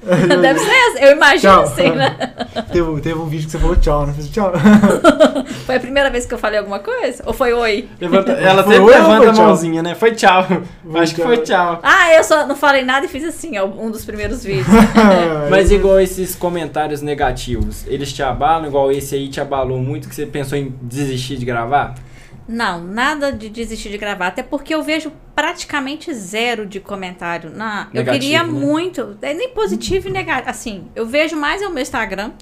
[0.40, 1.62] Deve ser essa, eu imagino Tchau.
[1.64, 2.16] assim, né?
[2.72, 4.12] Teve, teve um vídeo que você falou tchau, né?
[4.14, 4.52] Fez tchau.
[5.66, 7.22] Foi a primeira vez que eu falei alguma coisa?
[7.26, 7.88] Ou foi oi?
[8.00, 9.94] Levanta- ela Foi sempre levanta a mãozinha, né?
[9.94, 10.44] Foi tchau.
[10.90, 11.26] Foi Acho que tchau.
[11.28, 11.80] foi tchau.
[11.82, 14.66] Ah, eu só não falei nada e fiz assim, ó, um dos primeiros vídeos.
[15.50, 20.14] Mas igual esses comentários negativos, eles te abalam, igual esse aí te abalou muito que
[20.14, 21.94] você pensou em desistir de gravar?
[22.48, 27.50] Não, nada de desistir de gravar, até porque eu vejo praticamente zero de comentário.
[27.50, 28.50] Na, eu Negativo, queria né?
[28.50, 30.48] muito, é nem positivo e negativo.
[30.48, 32.32] Assim, eu vejo mais é o meu Instagram.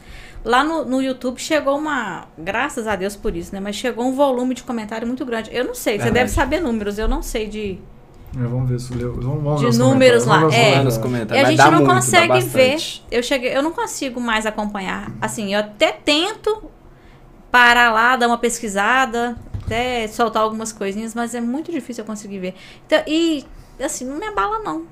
[0.45, 2.29] Lá no, no YouTube chegou uma.
[2.39, 3.59] Graças a Deus por isso, né?
[3.59, 5.51] Mas chegou um volume de comentário muito grande.
[5.53, 6.15] Eu não sei, você Verdade.
[6.15, 7.79] deve saber números, eu não sei de.
[8.33, 9.13] É, vamos ver se leu.
[9.13, 10.77] Vamos, vamos De ver os números lá, vamos é.
[10.77, 11.49] Lá nos E comentários.
[11.49, 12.77] a gente não muito, consegue ver.
[13.11, 15.11] Eu cheguei, eu não consigo mais acompanhar.
[15.21, 16.71] Assim, eu até tento
[17.51, 22.39] parar lá, dar uma pesquisada, até soltar algumas coisinhas, mas é muito difícil eu conseguir
[22.39, 22.55] ver.
[22.87, 23.45] Então, e
[23.81, 24.85] assim, não me abala não.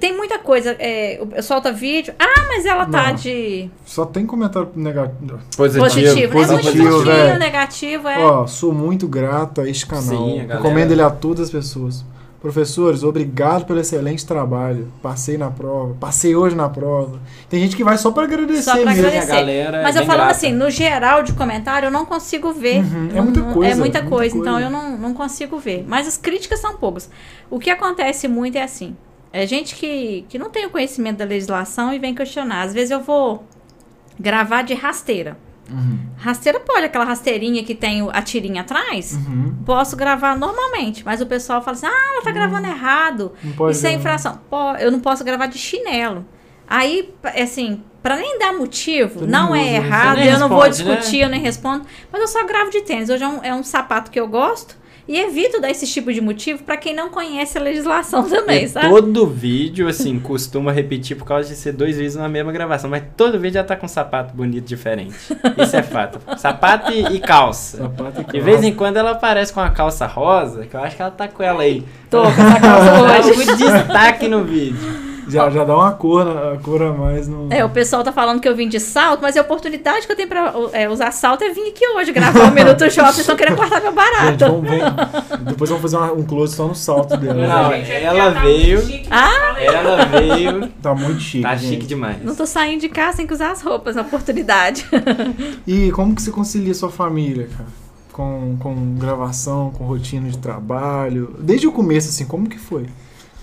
[0.00, 2.12] Tem muita coisa, é, solto vídeo.
[2.18, 3.14] Ah, mas ela tá Não.
[3.14, 5.38] de Só tem comentário negativo.
[5.56, 5.84] Positivo.
[5.84, 6.32] positivo.
[6.32, 7.38] É muito positivo, positivo, velho.
[7.38, 8.18] negativo, é.
[8.18, 10.02] Ó, sou muito grato a este canal.
[10.02, 12.04] Sim, a Recomendo ele a todas as pessoas.
[12.46, 14.86] Professores, obrigado pelo excelente trabalho.
[15.02, 17.18] Passei na prova, passei hoje na prova.
[17.50, 19.04] Tem gente que vai só pra agradecer Só pra mesmo.
[19.04, 19.32] agradecer.
[19.32, 20.36] A galera é Mas eu bem falando grata.
[20.38, 22.84] assim, no geral de comentário, eu não consigo ver.
[22.84, 24.66] Uhum, é muita não- coisa, É muita muita coisa, então coisa.
[24.68, 25.84] eu não, não consigo ver.
[25.88, 27.10] Mas as críticas são poucas.
[27.50, 28.96] O que acontece muito é assim:
[29.32, 32.62] é gente que, que não tem o conhecimento da legislação e vem questionar.
[32.62, 33.42] Às vezes eu vou
[34.20, 35.36] gravar de rasteira.
[35.68, 39.12] Uhum, Rasteira pode, aquela rasteirinha que tem a tirinha atrás.
[39.12, 39.54] uhum.
[39.64, 43.32] Posso gravar normalmente, mas o pessoal fala assim: ah, ela tá gravando errado.
[43.44, 44.40] Não pode Isso é infração.
[44.48, 46.24] Pô, eu não posso gravar de chinelo.
[46.68, 49.76] Aí, é assim, pra nem dar motivo, não é né?
[49.76, 50.96] errado, eu não vou responde, né?
[50.96, 53.08] discutir, eu nem respondo, mas eu só gravo de tênis.
[53.08, 54.76] Hoje é um, é um sapato que eu gosto
[55.08, 58.68] e evito dar esse tipo de motivo pra quem não conhece a legislação também, E
[58.68, 58.88] sabe?
[58.88, 62.90] todo vídeo, assim, costuma repetir por causa de ser dois vídeos na mesma gravação.
[62.90, 65.14] Mas todo vídeo já tá com um sapato bonito diferente.
[65.58, 66.18] Isso é fato.
[66.38, 67.78] Sapato e, e calça.
[67.78, 68.44] Sapato e De calça.
[68.44, 71.28] vez em quando ela aparece com uma calça rosa, que eu acho que ela tá
[71.28, 71.84] com ela aí.
[72.10, 73.36] Tô com essa calça hoje.
[73.36, 75.05] muito destaque no vídeo.
[75.28, 77.48] Já, já dá uma cor, a cor a mais no.
[77.52, 80.16] É, o pessoal tá falando que eu vim de salto, mas a oportunidade que eu
[80.16, 83.36] tenho pra é, usar salto é vir aqui hoje gravar o Minuto Shopping, vocês estão
[83.36, 84.44] querendo cortar meu Gente, barato.
[84.46, 84.82] vamos ver.
[85.46, 87.46] Depois vamos fazer uma- um close só no salto dela.
[87.46, 89.56] Não, Gente, ela tá veio- Ah!
[89.58, 90.68] Ela veio.
[90.82, 91.42] Tá muito chique.
[91.42, 91.70] Tá gente.
[91.74, 92.22] chique demais.
[92.22, 94.86] Não tô saindo de casa sem que usar as roupas, na oportunidade.
[95.66, 97.68] E como que você concilia sua família, cara?
[98.12, 101.34] Com, com gravação, com rotina de trabalho.
[101.40, 102.86] Desde o começo, assim, como que foi?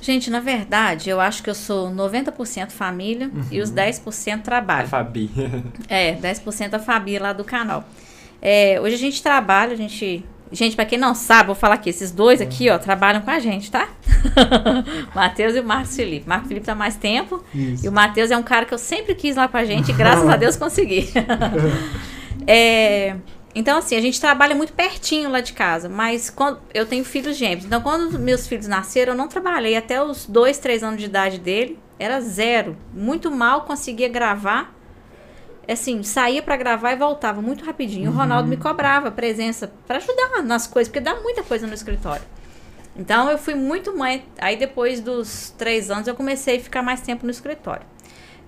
[0.03, 4.87] Gente, na verdade, eu acho que eu sou 90% família e os 10% A trabalho.
[4.89, 5.31] Fabi.
[5.87, 7.85] É, 10% a Fabi lá do canal.
[8.41, 10.25] É, hoje a gente trabalha, a gente.
[10.51, 13.39] Gente, pra quem não sabe, vou falar aqui, esses dois aqui, ó, trabalham com a
[13.39, 13.87] gente, tá?
[15.15, 16.27] Matheus e o Marcos Felipe.
[16.27, 17.41] Marcos Felipe tá mais tempo.
[17.55, 17.85] Isso.
[17.85, 19.93] E o Matheus é um cara que eu sempre quis lá com a gente, e
[19.93, 21.09] graças a Deus consegui.
[22.45, 23.15] É,
[23.55, 27.37] então, assim, a gente trabalha muito pertinho lá de casa, mas quando eu tenho filhos
[27.37, 27.65] gêmeos.
[27.65, 31.37] Então, quando meus filhos nasceram, eu não trabalhei até os dois, três anos de idade
[31.37, 31.79] dele.
[31.99, 32.75] Era zero.
[32.91, 34.73] Muito mal conseguia gravar.
[35.67, 38.11] Assim, saía pra gravar e voltava muito rapidinho.
[38.11, 42.23] O Ronaldo me cobrava presença pra ajudar nas coisas, porque dá muita coisa no escritório.
[42.95, 44.25] Então, eu fui muito mãe.
[44.39, 47.92] Aí, depois dos três anos, eu comecei a ficar mais tempo no escritório.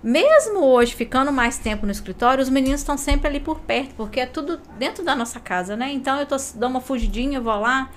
[0.06, 4.20] Mesmo hoje, ficando mais tempo no escritório, os meninos estão sempre ali por perto, porque
[4.20, 5.92] é tudo dentro da nossa casa, né?
[5.92, 7.90] Então eu tô, dou uma fugidinha, vou lá,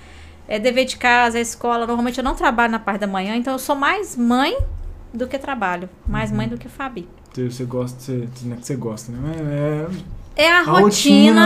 [0.47, 1.85] é dever de casa, é escola.
[1.85, 4.57] Normalmente eu não trabalho na parte da manhã, então eu sou mais mãe
[5.13, 5.87] do que trabalho.
[6.07, 7.07] Mais mãe do que Fabi.
[7.31, 9.31] Você, você gosta, você, não é que você gosta, né?
[9.37, 9.87] É,
[10.41, 10.79] É a, A rotina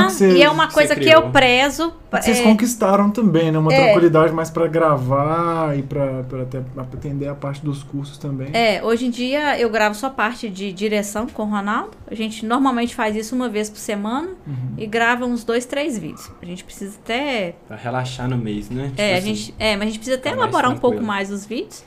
[0.04, 1.92] rotina, você- e é uma coisa que eu prezo.
[2.12, 3.58] é, vocês é, conquistaram também, né?
[3.58, 3.86] Uma É.
[3.86, 8.50] tranquilidade mais pra gravar e pra, pra, até, pra atender a parte dos cursos também.
[8.54, 11.92] É, hoje em dia eu gravo só parte de direção com o Ronaldo.
[12.10, 14.74] A gente normalmente faz isso uma vez por semana Uhum.
[14.78, 16.30] e grava uns dois, três vídeos.
[16.40, 18.90] A gente precisa até Pra relaxar no mês, né?
[18.90, 21.32] Tipo É, a assim, gente, é, mas a gente precisa até elaborar um pouco mais
[21.32, 21.84] os vídeos.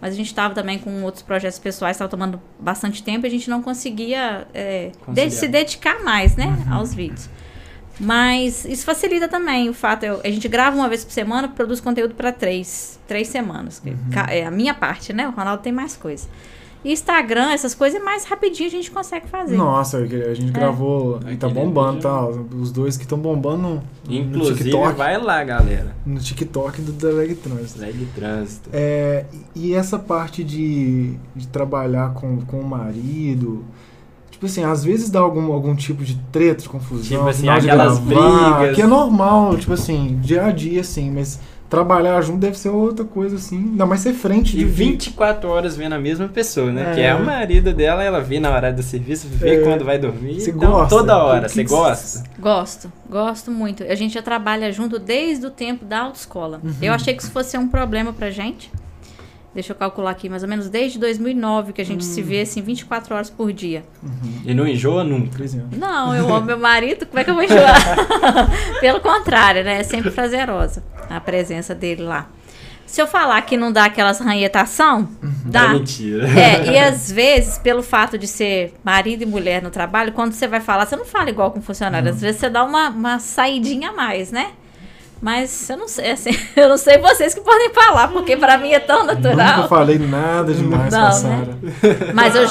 [0.00, 3.30] Mas a gente estava também com outros projetos pessoais, estava tomando bastante tempo e a
[3.30, 7.28] gente não conseguia é, de- se dedicar mais, né, aos vídeos.
[7.98, 10.04] Mas isso facilita também o fato.
[10.04, 13.82] eu- a gente grava uma vez por semana, produz conteúdo para três, três semanas.
[14.12, 15.26] ca- É a minha parte, né?
[15.28, 16.28] O Ronaldo tem mais coisa.
[16.84, 19.56] E Instagram, essas coisas, mais rapidinho a gente consegue fazer.
[19.56, 22.26] Nossa, a gente gravou e tá bombando, tá?
[22.28, 23.82] Os dois que estão bombando no, no
[24.14, 24.96] Inclusive, TikTok.
[24.96, 25.96] vai lá, galera.
[26.06, 27.74] No TikTok do Drag Trans.
[27.76, 28.70] Lei de trânsito.
[28.72, 33.64] É, e essa parte de, de trabalhar com, com o marido,
[34.30, 37.98] tipo assim, às vezes dá algum, algum tipo de treta, de confusão, Tipo assim, aquelas
[37.98, 38.76] gravar, brigas.
[38.76, 43.04] que é normal, tipo assim, dia a dia, assim, mas trabalhar junto deve ser outra
[43.04, 46.92] coisa, assim, ainda mais ser frente E de 24 horas vendo a mesma pessoa, né?
[46.92, 46.94] É.
[46.94, 49.62] Que é o marido dela, ela vê na hora do serviço, vê É.
[49.62, 50.40] quando vai dormir.
[50.40, 50.88] Você então, gosta?
[50.96, 51.48] toda hora.
[51.48, 52.24] Você gosta?
[52.38, 53.82] Gosto, gosto muito.
[53.82, 56.60] A gente já trabalha junto desde o tempo da autoescola.
[56.62, 56.74] Uhum.
[56.80, 58.70] Eu achei que isso fosse um problema pra gente.
[59.54, 62.08] Deixa eu calcular aqui, mais ou menos desde 2009 que a gente Hum.
[62.08, 63.84] se vê assim 24 horas por dia.
[64.44, 65.30] E não enjoa nunca.
[65.30, 65.78] 13 anos.
[65.78, 67.74] Não, eu amo meu marido, como é que eu vou enjoar?
[68.80, 69.80] Pelo contrário, né?
[69.80, 72.28] É sempre prazerosa a presença dele lá.
[72.86, 75.68] Se eu falar que não dá aquelas ranhetação, É dá.
[75.70, 76.28] mentira.
[76.28, 80.46] É, e às vezes, pelo fato de ser marido e mulher no trabalho, quando você
[80.46, 82.08] vai falar, você não fala igual com funcionário.
[82.10, 84.50] Às vezes você dá uma, uma saidinha a mais, né?
[85.20, 88.70] Mas eu não sei, assim, eu não sei vocês que podem falar, porque pra mim
[88.72, 89.68] é tão Nunca natural.
[89.68, 91.12] falei nada demais Não, com a né?
[91.12, 91.58] Sara.
[92.14, 92.46] Mas eu,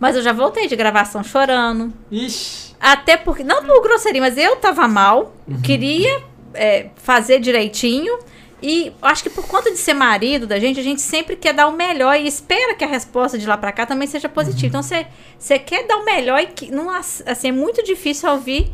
[0.00, 1.92] mas eu já voltei de gravação chorando.
[2.10, 2.72] Ixi.
[2.80, 6.20] Até porque, não por grosseria, mas eu tava mal, queria
[6.54, 8.18] é, fazer direitinho.
[8.64, 11.66] E acho que por conta de ser marido da gente, a gente sempre quer dar
[11.66, 14.66] o melhor e espera que a resposta de lá pra cá também seja positiva.
[14.68, 15.04] Então você
[15.36, 18.70] você quer dar o melhor e que, não, ass- assim, é muito difícil ouvir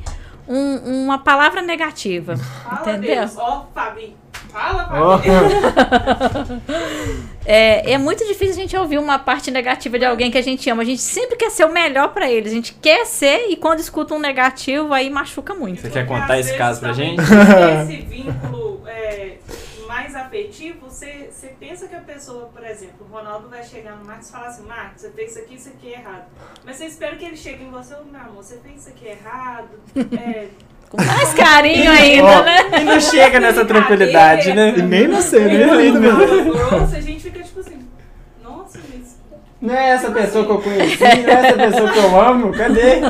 [0.46, 2.36] um- uma palavra negativa.
[2.36, 3.16] Fala, Entendeu?
[3.16, 3.36] Deus.
[3.38, 4.14] Ó, Fabi.
[4.50, 5.28] Fala, Fabi.
[7.50, 10.68] É, é muito difícil a gente ouvir uma parte negativa de alguém que a gente
[10.68, 10.82] ama.
[10.82, 12.52] A gente sempre quer ser o melhor pra eles.
[12.52, 15.80] A gente quer ser e quando escuta um negativo, aí machuca muito.
[15.80, 17.22] Você quer contar esse caso pra gente?
[17.82, 19.38] Esse vínculo é,
[19.86, 24.04] mais afetivo, você, você pensa que a pessoa, por exemplo, o Ronaldo vai chegar no
[24.04, 26.26] Marcos e falar assim, Marcos, você fez isso aqui, isso aqui é errado.
[26.64, 29.80] Mas você espera que ele chegue em você, meu amor, você fez isso aqui errado.
[29.96, 30.48] É,
[30.90, 32.58] Com mais carinho ainda, Ó, né?
[32.80, 34.74] E não chega nessa tranquilidade, né?
[34.76, 35.66] E nem nascer, né?
[36.44, 37.78] grosso, a gente fica tipo assim,
[38.42, 38.78] nossa,
[39.60, 43.00] Não é essa pessoa que eu conheci, não é essa pessoa que eu amo, cadê?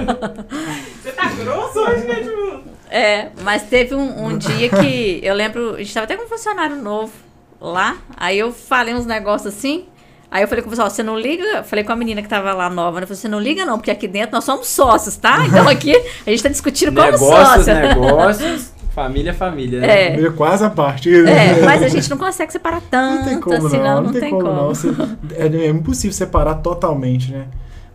[1.00, 2.14] você tá grosso hoje, né?
[2.16, 6.24] Tipo, É, mas teve um, um dia que eu lembro, a gente tava até com
[6.24, 7.12] um funcionário novo
[7.60, 9.86] lá, aí eu falei uns negócios assim,
[10.30, 12.52] aí eu falei com o pessoal, você não liga, falei com a menina que tava
[12.52, 15.44] lá nova, né, falei, você não liga não, porque aqui dentro nós somos sócios, tá?
[15.48, 15.94] Então aqui
[16.26, 17.74] a gente tá discutindo como Negócios, sócio.
[17.74, 19.80] negócios, família, família.
[19.80, 20.02] né?
[20.02, 20.10] É.
[20.10, 21.08] Família quase a parte.
[21.14, 24.12] É, mas a gente não consegue separar tanto, Não tem como assim, não, não, não,
[24.12, 24.68] tem, como, não.
[24.68, 24.88] Você-
[25.36, 27.46] é, é impossível separar totalmente, né?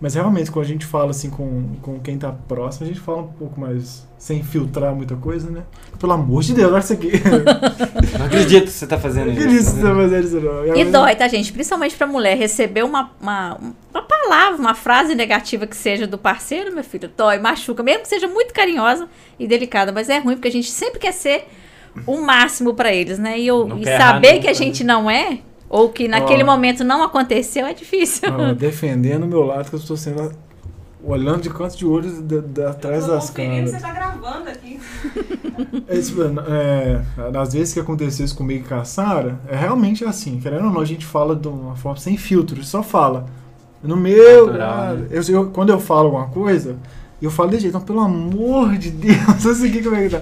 [0.03, 3.21] Mas realmente, quando a gente fala assim com, com quem tá próximo, a gente fala
[3.21, 5.63] um pouco mais sem filtrar muita coisa, né?
[5.97, 7.11] Pelo amor de Deus, olha isso aqui.
[8.19, 9.41] Não acredito que você tá fazendo Não isso.
[9.43, 10.75] acredito que você tá fazendo isso, não.
[10.75, 11.53] E dói, tá, gente?
[11.53, 13.57] Principalmente pra mulher receber uma, uma,
[13.93, 18.09] uma palavra, uma frase negativa que seja do parceiro, meu filho, dói, machuca, mesmo que
[18.09, 19.07] seja muito carinhosa
[19.39, 21.47] e delicada, mas é ruim porque a gente sempre quer ser
[22.05, 23.39] o máximo pra eles, né?
[23.39, 24.53] E, eu, Não e saber que a né?
[24.53, 25.39] gente não é,
[25.73, 26.45] ou que naquele Ó.
[26.45, 28.29] momento não aconteceu, é difícil.
[28.31, 30.31] Ó, defendendo o meu lado, que eu estou sendo.
[31.05, 33.71] Olhando de canto de olho da, da- atrás das câmeras.
[33.71, 34.79] você tá gravando aqui.
[35.87, 37.01] É, tipo, é,
[37.39, 40.71] às vezes que aconteceu isso comigo e com a Sara, é realmente assim, querendo ou
[40.71, 43.25] não, a gente fala de uma forma sem filtro, só fala.
[43.83, 44.47] No meu.
[44.47, 45.07] Natural, né?
[45.11, 46.77] eu, eu- quando eu falo alguma coisa,
[47.21, 50.21] eu falo desse jeito, então, pelo amor de Deus, assim que como é que tá.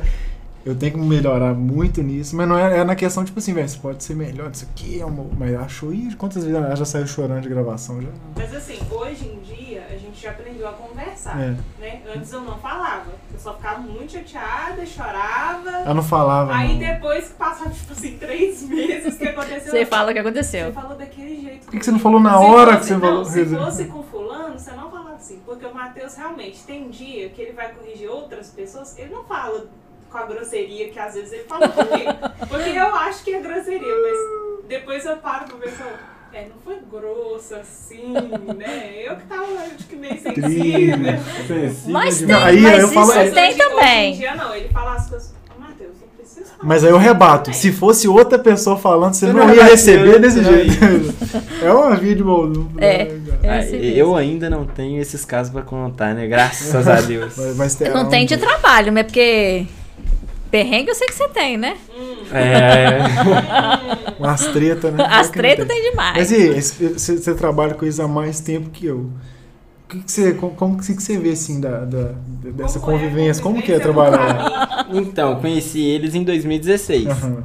[0.63, 3.67] Eu tenho que melhorar muito nisso, mas não é, é na questão, tipo assim, velho,
[3.67, 5.27] você pode ser melhor disso aqui, amor.
[5.37, 8.09] Mas achou, ih, quantas vezes ela já saiu chorando de gravação já?
[8.35, 11.55] Mas assim, hoje em dia a gente já aprendeu a conversar, É.
[11.79, 12.01] né?
[12.15, 13.09] Antes eu não falava.
[13.33, 15.69] Eu só ficava muito chateada, chorava.
[15.69, 16.53] Ela não falava.
[16.53, 16.79] Aí não.
[16.79, 19.71] depois que passava, tipo assim, três meses que aconteceu.
[19.71, 20.73] Você fala o que Você aconteceu.
[20.73, 21.61] falou daquele jeito.
[21.65, 23.25] Por que que você não falou na Se hora fosse- que você não, falou?
[23.25, 25.39] Se fosse com fulano, você não fala assim.
[25.43, 29.65] Porque o Matheus realmente tem dia que ele vai corrigir outras pessoas, ele não fala
[30.11, 32.11] com a grosseria que às vezes ele fala comigo.
[32.49, 36.07] Porque eu acho que é grosseria, mas depois eu paro pra pensar.
[36.33, 38.13] É, não foi grosso assim,
[38.57, 38.93] né?
[39.03, 41.19] Eu que tava, acho que meio sensível.
[41.87, 44.13] Mas tem, Não, aí mas eu isso falo- Mas tem hoje- Hoje em também.
[44.13, 45.33] dia não, ele fala as coisas.
[45.53, 47.43] "Ô, Matheus, não precisa falar Mas aí eu rebato.
[47.45, 50.53] também." Se fosse outra pessoa falando, você Você não não ia receber ter, desse não
[50.53, 50.71] jeito.
[51.61, 52.67] É uma vídeo bom.
[52.79, 53.11] É.
[53.43, 56.27] É Ah, eu ainda não tenho esses casos pra contar, né?
[56.27, 57.33] Graças a Deus.
[57.37, 59.65] Mas, mas Não tem de trabalho, mas porque
[60.51, 61.77] perrengue eu sei que você tem, né?
[62.31, 62.99] É.
[64.19, 65.05] Umas tretas, né?
[65.09, 65.81] As é tretas tem.
[65.81, 66.17] tem demais.
[66.17, 69.09] Mas e você você trabalha com isso há mais tempo que eu.
[69.89, 72.11] que que você, como, que você vê, assim, da, da-
[72.51, 73.41] dessa Como é convivência?
[73.43, 74.87] Como que é no trabalhar?
[74.93, 77.07] Então, conheci eles em 2016.
[77.07, 77.43] Aham.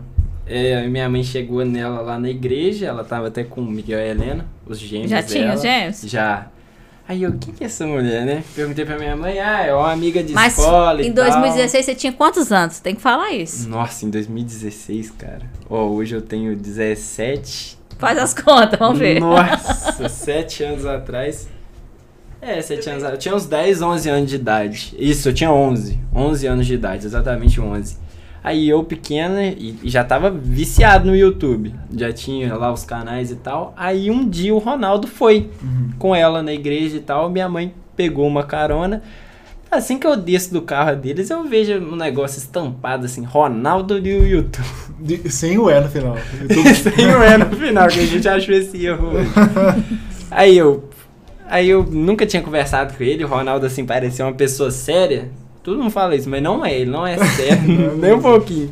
[0.48, 4.02] É, minha mãe chegou nela lá na igreja, ela tava até com o Miguel e
[4.02, 5.28] a Helena, os gêmeos Já dela.
[5.28, 6.02] tinha os gêmeos?
[6.02, 6.46] Já.
[7.08, 8.42] Aí eu, quem que é essa mulher, né?
[8.54, 11.24] Perguntei pra minha mãe, ah, é uma amiga de Mas escola e em tal.
[11.24, 12.80] 2016 você tinha quantos anos?
[12.80, 13.68] Tem que falar isso.
[13.68, 15.42] Nossa, em 2016, cara.
[15.70, 17.78] Ó, hoje eu tenho 17.
[17.98, 19.20] Faz as contas, vamos ver.
[19.20, 21.48] Nossa, 7 anos atrás.
[22.42, 23.14] É, 7 anos atrás.
[23.14, 24.94] Eu tinha uns 10, 11 anos de idade.
[24.98, 26.00] Isso, eu tinha 11.
[26.14, 27.96] 11 anos de idade, exatamente 11.
[28.46, 31.74] Aí eu pequena e, e já tava viciado no YouTube.
[31.96, 33.74] Já tinha lá os canais e tal.
[33.76, 35.88] Aí um dia o Ronaldo foi Uhum.
[35.98, 37.28] com ela na igreja e tal.
[37.28, 39.02] Minha mãe pegou uma carona.
[39.68, 44.08] Assim que eu desço do carro deles, eu vejo um negócio estampado assim, Ronaldo do
[44.08, 44.64] YouTube.
[45.00, 46.16] De- sem o E no final.
[46.94, 49.10] Sem o E no final, que a gente achou esse erro.
[50.30, 50.88] Aí eu.
[51.48, 55.30] Aí eu nunca tinha conversado com ele, o Ronaldo assim parecia uma pessoa séria.
[55.66, 58.70] Todo mundo fala isso, mas não é, ele não é sério, nem um pouquinho.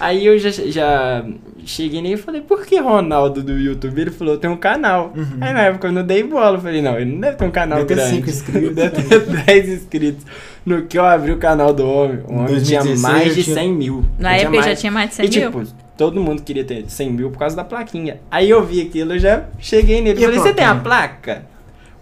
[0.00, 1.24] Aí eu já, já
[1.64, 3.98] cheguei nele e falei, por que Ronaldo do YouTube?
[4.00, 5.12] Ele falou, tem um canal.
[5.40, 7.50] Aí na época eu não dei bola, eu falei, não, ele não deve ter um
[7.50, 8.16] canal Deve ter grande.
[8.16, 8.74] cinco inscritos.
[8.76, 10.26] Deve ter 10 inscritos.
[10.66, 13.54] No que eu abri o canal do homem, o homem tinha 2016 mais de tinha-
[13.56, 14.04] 100 mil.
[14.18, 15.50] Na Ele época já mais- tinha mais de 100 e, mil.
[15.62, 15.62] tipo,
[15.96, 18.18] todo mundo queria ter 100 mil por causa da plaquinha.
[18.30, 20.20] Aí eu vi aquilo, eu já cheguei nele.
[20.20, 21.57] E Falei, você tem a plaquinha?" placa?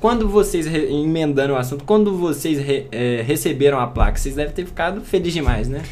[0.07, 4.53] Quando vocês, re- emendando o assunto, quando vocês re- eh, receberam a placa, vocês devem
[4.55, 5.83] ter ficado felizes demais, né?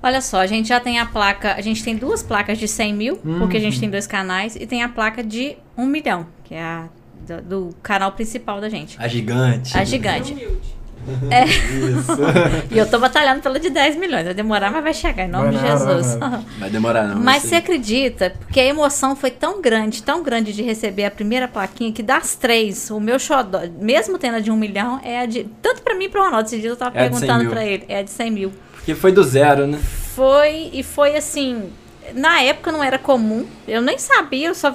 [0.00, 2.94] Olha só, a gente já tem a placa, a gente tem duas placas de 100
[2.94, 3.80] mil, porque a gente Uhum.
[3.80, 6.88] tem dois canais, e tem a placa de 1 milhão, que é a
[7.26, 8.96] do, do canal principal da gente.
[8.96, 9.76] A gigante.
[9.76, 10.32] A gigante.
[10.34, 10.77] Humilde.
[11.08, 12.18] Isso.
[12.70, 14.24] E eu tô batalhando pela de 10 milhões.
[14.24, 16.16] Vai demorar, mas vai chegar, em nome Vai de Jesus.
[16.16, 16.42] nada.
[16.58, 17.20] Vai demorar não.
[17.20, 18.30] Mas você acredita?
[18.38, 22.34] Porque a emoção foi tão grande, tão grande de receber a primeira plaquinha, que das
[22.34, 25.44] três, o meu xodó, mesmo tendo a de um milhão, é a de.
[25.62, 27.50] Tanto pra mim e pro Ronaldo, esse dia eu tava É a de 100 perguntando
[27.50, 28.52] pra ele, é a de 100 mil.
[28.74, 29.78] Porque foi do zero, né?
[30.14, 31.70] Foi, e foi assim.
[32.14, 34.74] Na época não era comum, eu nem sabia, eu só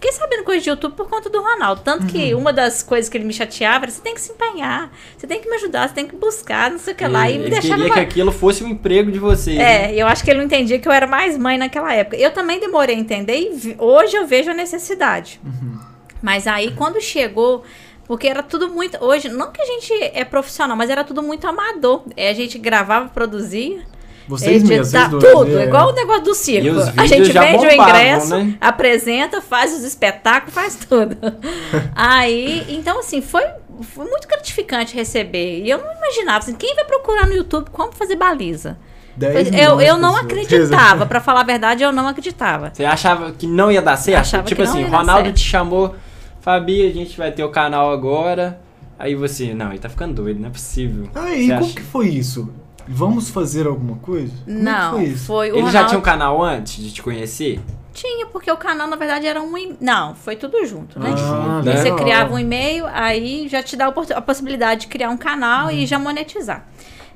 [0.00, 1.82] fiquei sabendo coisa de YouTube por conta do Ronaldo.
[1.84, 2.40] Tanto que Uhum.
[2.40, 5.40] uma das coisas que ele me chateava era: você tem que se empenhar, você tem
[5.40, 7.30] que me ajudar, você tem que buscar, não sei o que lá.
[7.30, 7.76] E me deixava.
[7.76, 9.58] queria que aquilo fosse o emprego de vocês.
[9.58, 9.92] né?
[9.92, 12.16] É, eu acho que ele não entendia que eu era mais mãe naquela época.
[12.16, 15.40] Eu também demorei a entender e vi- hoje eu vejo a necessidade.
[16.22, 17.62] Mas aí quando chegou,
[18.06, 19.02] porque era tudo muito.
[19.04, 22.02] Hoje, não que a gente é profissional, mas era tudo muito amador.
[22.16, 23.82] É, a gente gravava, produzia.
[24.30, 25.24] Vocês mesmos, vocês dois.
[25.32, 25.64] tudo, é.
[25.64, 26.66] igual o negócio do circo.
[26.68, 28.54] E A gente vende o bombavam, ingresso, né?
[28.60, 31.16] apresenta, faz os espetáculos, faz tudo.
[31.94, 33.42] aí, então assim, foi,
[33.82, 35.62] foi muito gratificante receber.
[35.64, 38.78] E eu não imaginava, assim, quem vai procurar no YouTube como fazer baliza?
[39.16, 42.70] 10 Pois, Eu, eu não acreditava, pra falar a verdade, eu não acreditava.
[42.72, 44.20] Você achava que não ia dar certo?
[44.20, 45.36] Achava tipo que não assim, Ronaldo certo.
[45.36, 45.94] te chamou,
[46.40, 48.60] Fabi, a gente vai ter o canal agora.
[48.98, 51.08] Aí você, não, ele tá ficando doido, não é possível.
[51.14, 52.50] Aí, Você como acha- que foi isso?
[52.88, 54.32] Vamos fazer alguma coisa?
[54.44, 55.26] Como é não, foi isso?
[55.26, 57.60] foi o Ele já Ronaldo- tinha um canal antes de te conhecer?
[57.92, 59.58] Tinha, porque o canal, na verdade, era um.
[59.58, 61.12] e- Não, foi tudo junto, né?
[61.18, 61.76] Ah, né?
[61.76, 61.98] Você legal.
[61.98, 65.72] criava um e-mail, aí já te dá a a possibilidade de criar um canal Uhum.
[65.72, 66.66] e já monetizar.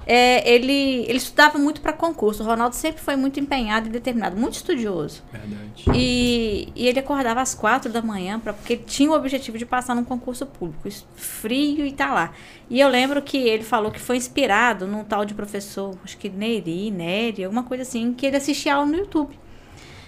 [0.06, 2.42] É, ele, ele estudava muito para concurso.
[2.42, 5.22] O Ronaldo sempre foi muito empenhado e determinado, muito estudioso.
[5.32, 5.84] Verdade.
[5.94, 9.64] E, e ele acordava às quatro da manhã, pra, porque ele tinha o objetivo de
[9.64, 10.88] passar num concurso público.
[11.16, 12.32] Frio e tá lá.
[12.68, 16.28] E eu lembro que ele falou que foi inspirado num tal de professor, acho que
[16.28, 19.38] Neri, Nery, alguma coisa assim, que ele assistia aula no YouTube.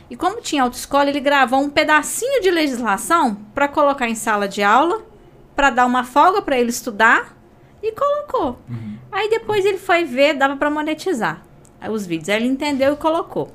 [0.09, 4.63] E como tinha autoescola, ele gravou um pedacinho de legislação para colocar em sala de
[4.63, 5.03] aula,
[5.55, 7.36] para dar uma folga para ele estudar
[7.89, 8.59] e colocou.
[9.13, 11.43] Aí depois ele foi ver, dava para monetizar
[11.91, 12.29] os vídeos.
[12.29, 13.53] Aí ele entendeu e colocou.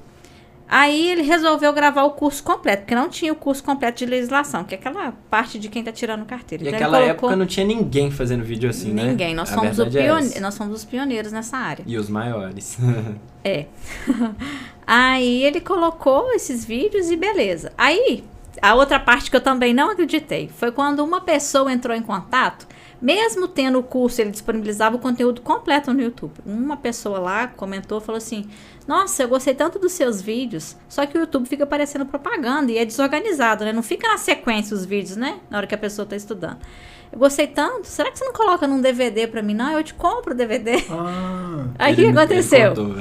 [0.73, 4.63] Aí ele resolveu gravar o curso completo, porque não tinha o curso completo de legislação,
[4.63, 6.63] que é aquela parte de quem tá tirando carteira.
[6.63, 9.03] E Então naquela colocou- época não tinha ninguém fazendo vídeo assim, né?
[9.07, 10.39] Ninguém, nós somos, é pione- essa.
[10.39, 11.83] nós somos os pioneiros nessa área.
[11.85, 12.77] E os maiores.
[13.43, 13.65] É.
[14.85, 17.71] Aí ele colocou esses vídeos e beleza.
[17.77, 18.23] Aí,
[18.61, 22.67] a outra parte que eu também não acreditei foi quando uma pessoa entrou em contato,
[23.01, 26.33] mesmo tendo o curso, ele disponibilizava o conteúdo completo no YouTube.
[26.45, 28.47] Uma pessoa lá comentou, falou assim:
[28.87, 32.77] Nossa, eu gostei tanto dos seus vídeos, só que o YouTube fica aparecendo propaganda e
[32.77, 33.73] é desorganizado, né?
[33.73, 35.39] Não fica na sequência os vídeos, né?
[35.49, 36.59] Na hora que a pessoa tá estudando.
[37.13, 39.53] Eu gostei tanto, será que você não coloca num DVD pra mim?
[39.53, 40.81] Não, eu te compro o DVD.
[40.89, 42.69] Ah, Aí o que aconteceu?
[42.69, 42.95] contou.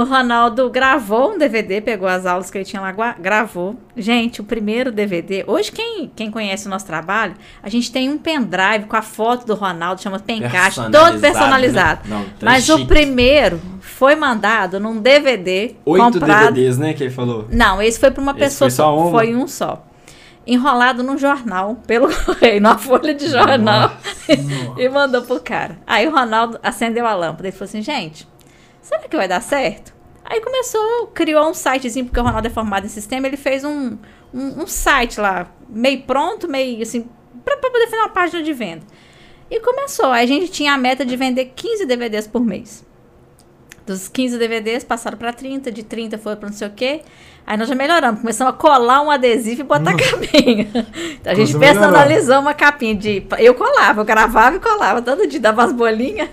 [0.00, 3.76] O Ronaldo gravou um DVD, pegou as aulas que ele tinha lá, gravou.
[3.96, 5.42] Gente, o primeiro DVD.
[5.48, 9.44] Hoje, quem, quem conhece o nosso trabalho, a gente tem um pendrive com a foto
[9.46, 12.00] do Ronaldo, chama Pencast, todo Personalizado, personalizado.
[12.08, 12.16] né?
[12.16, 12.86] Não, tá Mas o chique.
[12.88, 16.54] primeiro foi mandado num DVD Oito comprado.
[16.54, 17.46] DVDs, né, que ele falou.
[17.50, 19.10] Não, esse foi para uma Esse pessoa foi só uma?
[19.10, 19.84] Foi um só.
[20.46, 23.92] Enrolado num jornal, pelo correio, numa folha de jornal,
[24.78, 25.78] e mandou pro cara.
[25.86, 28.28] Aí o Ronaldo acendeu a lâmpada e falou assim, gente,
[28.80, 29.94] será que vai dar certo?
[30.24, 33.96] Aí começou, criou um sitezinho, porque o Ronaldo é formado em sistema, ele fez um,
[34.32, 37.08] um, um site lá, meio pronto, meio assim,
[37.44, 38.82] pra, pra poder fazer uma página de venda.
[39.48, 40.06] E começou.
[40.06, 42.84] Aí a gente tinha a meta de vender 15 DVDs por mês.
[43.86, 47.02] Dos 15 DVDs passaram para 30, de 30 foi para não sei o quê.
[47.46, 49.96] Aí nós já melhoramos, começamos a colar um adesivo e botar Hum.
[49.96, 50.68] capinha.
[51.20, 53.24] Então a gente Coisa personalizou uma capinha de.
[53.38, 56.28] Eu colava, eu gravava e colava todo dia, dava umas bolinhas.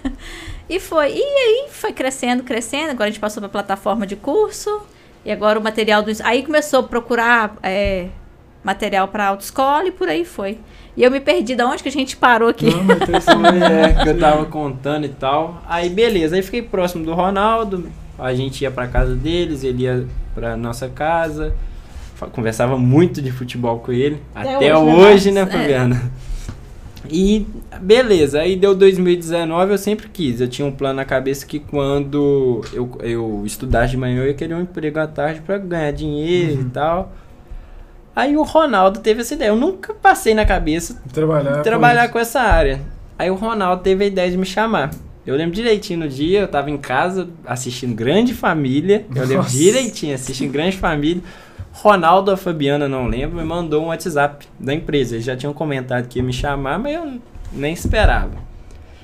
[0.69, 1.11] E foi.
[1.11, 2.91] E aí foi crescendo, crescendo.
[2.91, 4.81] Agora a gente passou para plataforma de curso.
[5.23, 6.11] E agora o material do.
[6.23, 8.07] Aí começou a procurar é,
[8.63, 10.57] material para autoescola e por aí foi.
[10.95, 12.65] E eu me perdi de onde que a gente parou aqui.
[12.69, 13.27] Não, mas
[13.61, 15.61] É, que eu tava contando e tal.
[15.67, 17.91] Aí beleza, aí fiquei próximo do Ronaldo.
[18.17, 20.05] A gente ia pra casa deles, ele ia
[20.35, 21.53] pra nossa casa.
[22.31, 24.21] Conversava muito de futebol com ele.
[24.33, 25.41] Até Até, hoje, né, hoje, né?
[25.41, 25.45] É.
[25.45, 26.11] Fabiana?
[27.09, 27.45] E
[27.81, 30.39] beleza, aí deu 2019, eu sempre quis.
[30.39, 34.33] Eu tinha um plano na cabeça que quando eu, eu estudasse de manhã, eu ia
[34.33, 37.11] querer um emprego à tarde pra ganhar dinheiro e tal.
[38.15, 39.49] Aí o Ronaldo teve essa ideia.
[39.49, 41.61] Eu nunca passei na cabeça Trabalhar.
[41.61, 42.79] trabalhar com essa área.
[43.17, 44.91] Aí o Ronaldo teve a ideia de me chamar.
[45.25, 49.05] Eu lembro direitinho no dia, eu tava em casa assistindo Grande Família.
[49.15, 49.57] Eu lembro Nossa.
[49.57, 51.23] direitinho, assistindo Grande Família.
[51.71, 55.15] Ronaldo a Fabiana, não lembro, me mandou um WhatsApp da empresa.
[55.15, 57.19] Eles já tinham comentado que ia me chamar, mas eu
[57.51, 58.31] nem esperava.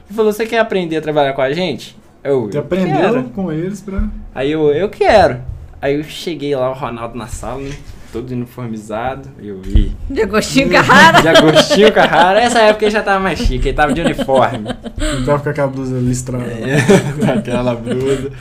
[0.07, 1.97] Ele falou: Você quer aprender a trabalhar com a gente?
[2.23, 3.23] Eu, Você eu aprendeu quero.
[3.29, 4.07] com eles pra.
[4.35, 5.41] Aí eu, eu quero.
[5.81, 7.71] Aí eu cheguei lá, o Ronaldo na sala, né,
[8.11, 9.29] todo uniformizado.
[9.39, 9.91] Eu vi.
[10.09, 11.21] De Agostinho Carrara.
[11.21, 12.39] De Agostinho Carrara.
[12.41, 14.69] Essa época ele já tava mais chique, ele tava de uniforme.
[14.97, 16.45] Não tava com aquela blusa listrada.
[16.45, 16.77] É,
[17.37, 18.31] Aquela blusa.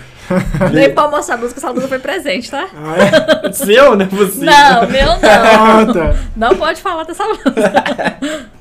[0.72, 2.68] Nem pra mostrar a blusa, que essa blusa foi presente, tá?
[2.74, 3.52] Ah, é?
[3.52, 4.44] Seu, não é possível.
[4.44, 5.18] Não, meu não.
[5.22, 6.16] Ah, tá.
[6.36, 8.48] Não pode falar dessa blusa.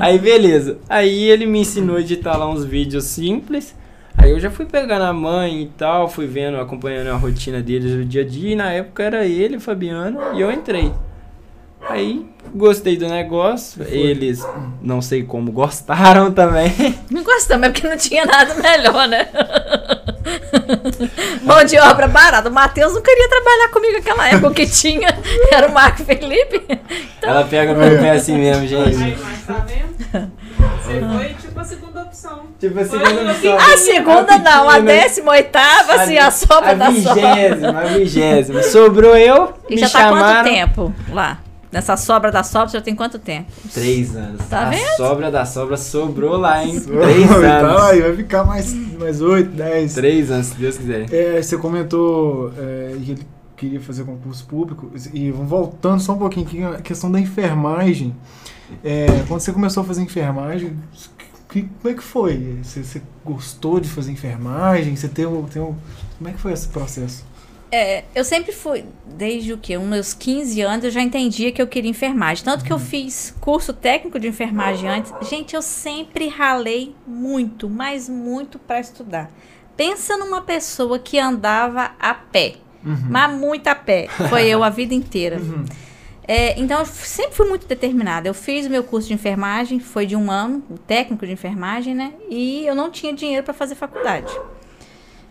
[0.00, 0.78] Aí beleza.
[0.88, 3.74] Aí ele me ensinou a editar lá uns vídeos simples.
[4.22, 7.92] Aí eu já fui pegando a mãe e tal, fui vendo, acompanhando a rotina deles
[7.92, 8.52] do dia a dia.
[8.52, 10.92] E na época era ele, Fabiano, e eu entrei.
[11.80, 13.82] Aí gostei do negócio.
[13.82, 14.46] Eles,
[14.80, 16.72] não sei como, gostaram também.
[17.10, 19.28] Não gostamos, é porque não tinha nada melhor, né?
[21.42, 22.48] Mão de obra barata.
[22.48, 24.54] O Matheus não queria trabalhar comigo naquela época.
[24.54, 25.08] Que tinha
[25.52, 26.62] era o Marco Felipe.
[27.22, 29.18] Ela pega no meu pé assim mesmo, Aí, gente.
[29.22, 30.32] mas tá vendo?
[30.82, 32.42] Você foi tipo a segunda opção.
[32.58, 33.56] Tipo a segunda uma opção.
[33.58, 37.34] A segunda não, a décima oitava, assim, a sobra a da sobra.
[37.34, 38.62] vigésima, a vigésima.
[38.62, 40.42] Sobrou eu, E me já tá chamaram.
[40.42, 41.38] quanto tempo lá?
[41.72, 43.50] Nessa sobra da sobra, já tem quanto tempo?
[43.72, 44.44] Três anos.
[44.46, 44.96] Tá a vendo?
[44.96, 46.78] sobra da sobra sobrou lá, hein?
[46.80, 47.82] Três Tá anos.
[47.84, 49.94] aí, vai ficar mais, mais 8, 10.
[49.94, 51.12] Três anos, se Deus quiser.
[51.12, 54.90] É, você comentou é, que ele queria fazer concurso público.
[55.14, 58.14] E vamos voltando só um pouquinho aqui, a questão da enfermagem.
[58.84, 60.76] É, quando você começou a fazer enfermagem,
[61.48, 62.58] que- como é que foi?
[62.62, 64.94] Você, você gostou de fazer enfermagem?
[64.94, 65.74] Você tem um, tem um,
[66.18, 67.24] como é que foi esse processo?
[67.74, 69.78] É, eu sempre fui, desde o que?
[69.78, 72.44] Uns meus 15 anos, eu já entendia que eu queria enfermagem.
[72.44, 75.10] Tanto que eu fiz curso técnico de enfermagem antes.
[75.26, 79.30] Gente, eu sempre ralei muito, mas muito para estudar.
[79.74, 83.06] Pensa numa pessoa que andava a pé, Uhum.
[83.08, 84.06] mas muito a pé.
[84.28, 85.38] Foi eu a vida inteira.
[85.38, 85.64] Uhum.
[86.28, 88.28] É, então, eu sempre fui muito determinada.
[88.28, 91.94] Eu fiz o meu curso de enfermagem, foi de um ano, o técnico de enfermagem,
[91.94, 92.12] né?
[92.28, 94.30] E eu não tinha dinheiro para fazer faculdade.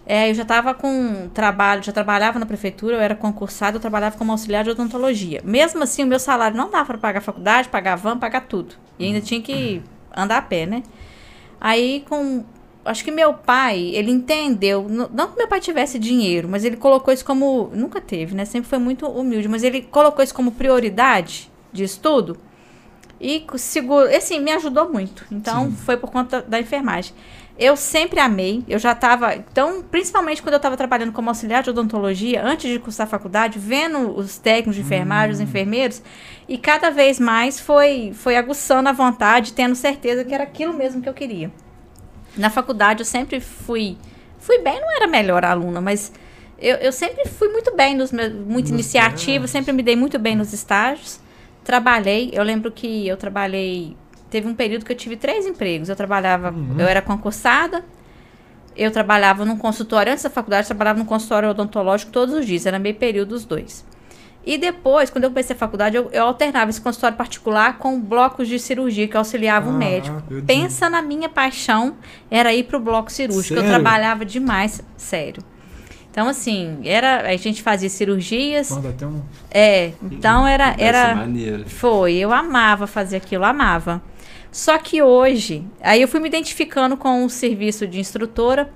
[0.05, 4.17] É, eu já estava com trabalho, já trabalhava na prefeitura, eu era concursada, eu trabalhava
[4.17, 5.41] como auxiliar de odontologia.
[5.43, 8.75] Mesmo assim, o meu salário não dava para pagar a faculdade, pagar van, pagar tudo.
[8.97, 9.81] E ainda tinha que
[10.15, 10.83] andar a pé, né?
[11.59, 12.43] Aí, com.
[12.83, 14.87] Acho que meu pai, ele entendeu.
[14.89, 17.69] Não que meu pai tivesse dinheiro, mas ele colocou isso como.
[17.73, 18.43] Nunca teve, né?
[18.43, 22.37] Sempre foi muito humilde, mas ele colocou isso como prioridade de estudo.
[23.19, 24.07] E seguro.
[24.15, 25.23] Assim, me ajudou muito.
[25.31, 27.13] Então, foi por conta da enfermagem.
[27.61, 28.63] Eu sempre amei.
[28.67, 29.35] Eu já estava.
[29.35, 33.59] Então, principalmente quando eu estava trabalhando como auxiliar de odontologia, antes de cursar a faculdade,
[33.59, 36.01] vendo os técnicos de enfermagem, os enfermeiros,
[36.49, 41.03] e cada vez mais foi, foi aguçando a vontade, tendo certeza que era aquilo mesmo
[41.03, 41.51] que eu queria.
[42.35, 43.95] Na faculdade eu sempre fui.
[44.39, 46.11] Fui bem, não era a melhor aluna, mas
[46.57, 48.33] eu, eu sempre fui muito bem nos meus.
[48.33, 51.19] Muito Nos iniciativa, sempre me dei muito bem nos estágios.
[51.63, 53.95] Trabalhei, eu lembro que eu trabalhei.
[54.31, 55.89] Teve um período que eu tive três empregos.
[55.89, 56.75] Eu trabalhava, Uhum.
[56.79, 57.83] eu era concursada,
[58.75, 62.65] eu trabalhava num consultório, antes da faculdade, eu trabalhava num consultório odontológico todos os dias,
[62.65, 63.85] era meio período os dois.
[64.43, 68.47] E depois, quando eu comecei a faculdade, eu, eu alternava esse consultório particular com blocos
[68.47, 70.15] de cirurgia que auxiliava o Ah, médico.
[70.27, 70.43] meu Deus.
[70.47, 71.95] Pensa na minha paixão,
[72.29, 73.53] era ir pro bloco cirúrgico.
[73.53, 73.69] Eu Sério?
[73.69, 75.43] trabalhava demais, sério.
[76.09, 78.69] Então, assim, era, a gente fazia cirurgias.
[78.69, 79.21] Dá até um...
[79.51, 80.71] É, então era.
[80.71, 81.69] Deve ser era maneiro.
[81.69, 84.01] foi, eu amava fazer aquilo, amava.
[84.51, 88.69] Só que hoje, aí eu fui me identificando com o serviço de instrutora.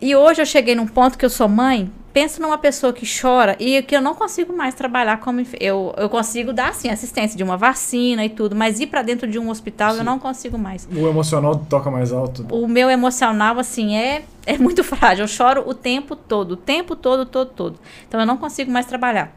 [0.00, 1.90] E hoje eu cheguei num ponto que eu sou mãe.
[2.12, 6.08] Penso numa pessoa que chora e que eu não consigo mais trabalhar como eu eu
[6.08, 9.50] consigo dar assim assistência de uma vacina e tudo, mas ir para dentro de um
[9.50, 10.04] hospital eu Sim.
[10.04, 10.88] não consigo mais.
[10.94, 12.46] O emocional toca mais alto.
[12.52, 15.24] O meu emocional assim é é muito frágil.
[15.24, 17.78] Eu choro o tempo todo, o tempo todo, todo, todo.
[18.06, 19.34] Então eu não consigo mais trabalhar.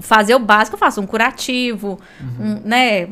[0.00, 2.00] Fazer o básico, eu faço um curativo,
[2.38, 3.06] um, né,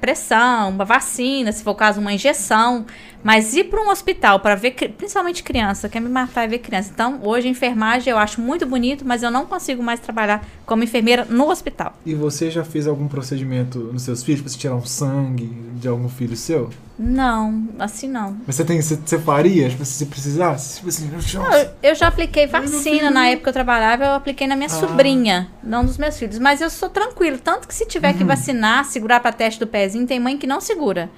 [0.00, 2.86] pressão, uma vacina, se for o caso, uma injeção.
[3.24, 6.90] Mas ir para um hospital para ver, principalmente criança, quer me matar e ver criança.
[6.92, 11.24] Então, hoje, enfermagem eu acho muito bonito, mas eu não consigo mais trabalhar como enfermeira
[11.24, 11.94] no hospital.
[12.04, 16.08] E você já fez algum procedimento nos seus filhos você tirar um sangue de algum
[16.08, 16.68] filho seu?
[16.98, 18.36] Não, assim não.
[18.46, 20.76] Mas você tem, você, você faria, tipo, se você precisasse?
[20.76, 24.54] Tipo assim, Não, eu, já apliquei vacina na época que eu trabalhava, eu apliquei na
[24.54, 24.68] minha Ah.
[24.70, 26.38] sobrinha, não dos meus filhos.
[26.38, 30.06] Mas eu sou tranquilo, tanto que se tiver que vacinar, segurar para teste do pezinho,
[30.06, 31.10] tem mãe que não segura.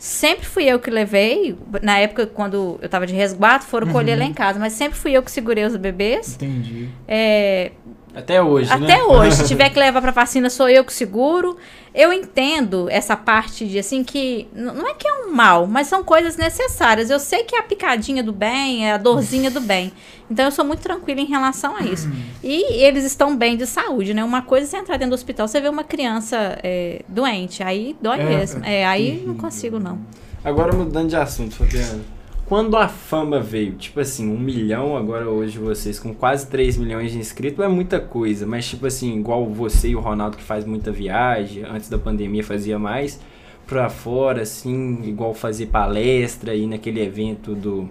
[0.00, 4.24] Sempre fui eu que levei, na época quando eu tava de resguardo, foram colher lá
[4.24, 6.36] em casa, mas sempre fui eu que segurei os bebês.
[6.36, 6.88] Entendi.
[7.06, 7.72] É,
[8.14, 8.92] Até hoje, né?
[8.92, 11.56] até hoje, se tiver que levar pra vacina, sou eu que seguro.
[11.94, 16.04] Eu entendo essa parte de assim que não é que é um mal, mas são
[16.04, 17.10] coisas necessárias.
[17.10, 19.92] Eu sei que é a picadinha do bem, é a dorzinha do bem.
[20.30, 22.08] Então eu sou muito tranquila em relação a isso.
[22.42, 24.22] E eles estão bem de saúde, né?
[24.22, 27.96] Uma coisa é você entrar dentro do hospital, você vê uma criança é, doente, aí
[28.00, 28.64] dói É, mesmo.
[28.64, 29.98] É, aí não consigo não.
[30.44, 32.19] Agora mudando de assunto, Fabiana.
[32.50, 37.12] Quando a fama veio, tipo assim, um milhão, agora hoje vocês com quase 3 milhões
[37.12, 40.64] de inscritos é muita coisa, mas tipo assim, igual você e o Ronaldo que faz
[40.64, 43.20] muita viagem, antes da pandemia fazia mais,
[43.68, 47.88] pra fora, assim, igual fazer palestra, ir naquele evento do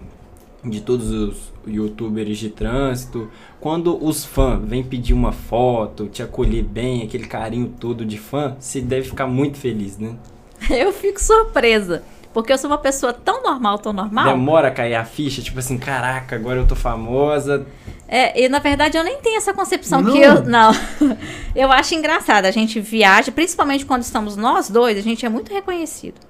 [0.62, 6.64] de todos os youtubers de trânsito, quando os fãs vêm pedir uma foto, te acolher
[6.64, 10.16] bem, aquele carinho todo de fã, você deve ficar muito feliz, né?
[10.68, 12.02] Eu fico surpresa.
[12.32, 14.24] Porque eu sou uma pessoa tão normal, tão normal.
[14.24, 17.66] Demora a cair a ficha, tipo assim, caraca, agora eu tô famosa.
[18.06, 20.12] É, e na verdade eu nem tenho essa concepção Não?
[20.12, 20.44] que eu.
[20.44, 20.72] Não.
[21.54, 22.44] eu acho engraçado.
[22.44, 26.20] A gente viaja, principalmente quando estamos nós dois, a gente é muito reconhecido.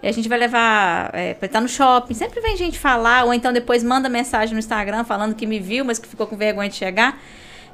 [0.00, 2.14] E a gente vai levar é, estar no shopping.
[2.14, 5.84] Sempre vem gente falar, ou então depois manda mensagem no Instagram falando que me viu,
[5.84, 7.20] mas que ficou com vergonha de chegar.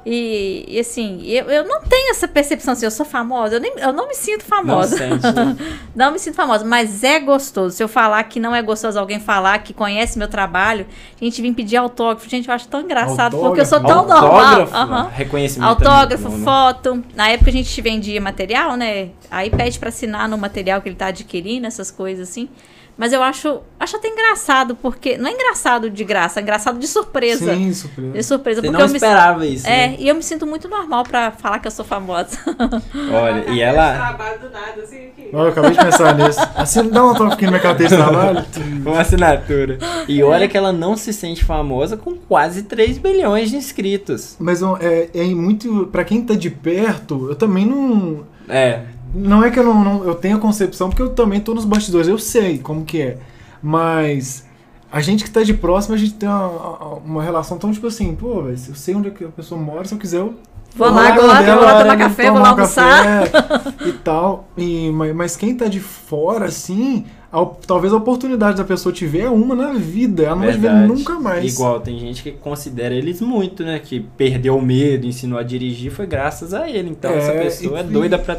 [0.05, 3.73] E, e, assim, eu, eu não tenho essa percepção assim, eu sou famosa, eu, nem,
[3.77, 4.97] eu não me sinto Não famosa.
[4.97, 5.57] sente, né?
[5.95, 7.75] Não me sinto famosa, mas é gostoso.
[7.75, 10.85] Se eu falar que não é gostoso alguém falar que conhece meu trabalho,
[11.19, 12.29] a gente vem pedir autógrafo.
[12.29, 14.35] Gente, eu acho tão engraçado, porque eu sou tão normal.
[14.35, 15.09] Autógrafo, Aham.
[15.13, 15.69] reconhecimento.
[15.69, 16.43] Autógrafo, né?
[16.43, 17.01] foto.
[17.15, 19.09] Na época a gente vendia material, né?
[19.31, 22.49] Aí pede pra assinar no material que ele tá adquirindo, essas coisas assim.
[22.97, 25.17] Mas eu acho, acho até engraçado, porque.
[25.17, 27.53] Não é engraçado de graça, é engraçado de surpresa.
[27.53, 28.11] Sim, surpresa.
[28.13, 28.95] De surpresa, Você porque não eu me.
[28.95, 29.95] esperava isso, É, né?
[29.99, 32.37] e eu me sinto muito normal pra falar que eu sou famosa.
[33.11, 33.93] Olha, e Eu ela...
[33.93, 35.29] trabalho do nada, assim, que...
[35.33, 36.39] Olha, eu acabei de pensar nisso.
[36.55, 38.45] Assim, dá uma toque aqui na minha carteira de trabalho.
[38.85, 39.77] Uma assinatura.
[40.07, 44.35] E olha que ela não se sente famosa com quase 3 bilhões de inscritos.
[44.39, 45.87] Mas é, é muito.
[45.91, 48.25] Pra quem tá de perto, eu também não.
[48.47, 48.81] É,
[49.15, 51.65] Não é que eu não, não- eu tenho a concepção, porque eu também tô nos
[51.65, 53.17] bastidores, eu sei como que é.
[53.63, 54.45] Mas
[54.91, 58.13] a gente que tá de próximo, a gente tem uma, uma relação tão tipo assim,
[58.15, 60.33] pô, velho, eu sei onde é que a pessoa mora, se eu quiser eu
[60.77, 63.29] Vou vou lá agora, dela, vou lá tomar tomar café, vou lá almoçar.
[63.31, 64.49] café e tal.
[64.57, 69.21] E, mas, mas quem tá de fora, assim, ao- talvez a oportunidade da pessoa tiver
[69.21, 71.53] é uma na vida, ela não vai ver nunca mais.
[71.53, 73.79] Igual, tem gente que considera eles muito, né?
[73.79, 76.89] Que perdeu o medo, ensinou a dirigir, foi graças a ele.
[76.89, 78.37] Então É, essa pessoa e- é doida pra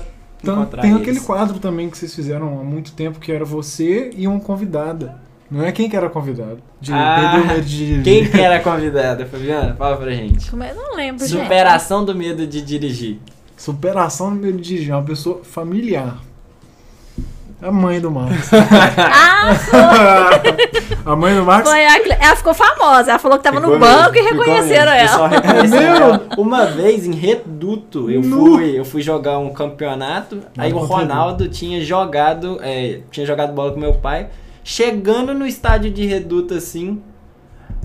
[0.55, 1.03] encontrar tem eles.
[1.03, 5.17] aquele quadro também que vocês fizeram há muito tempo, que era você e uma convidada.
[5.51, 6.59] Não é quem que era convidado.
[6.81, 8.03] De Ah, perder o medo de dirigir.
[8.03, 9.75] Quem que era convidada, Fabiana?
[9.77, 10.51] Fala pra gente.
[10.51, 10.73] Como é?
[10.73, 11.41] Eu não lembro, gente.
[11.43, 13.19] Superação do medo de dirigir.
[13.57, 14.93] Superação do medo de dirigir.
[14.93, 16.19] Uma pessoa familiar.
[17.61, 18.51] A mãe do Marcos.
[19.39, 20.31] Ah,
[21.13, 21.71] a mãe do Marcos.
[21.71, 21.97] foi a...
[22.21, 23.11] Ela ficou famosa.
[23.11, 25.29] Ela falou que tava Ficou no banco mesmo, e reconheceram ela.
[25.29, 26.21] reconheceu É.
[26.37, 31.81] Uma vez em Reduto, eu fui, eu fui jogar um campeonato, aí o Ronaldo tinha
[31.85, 34.29] jogado, é, tinha jogado bola com meu pai.
[34.65, 37.01] Chegando no estádio de Reduto assim,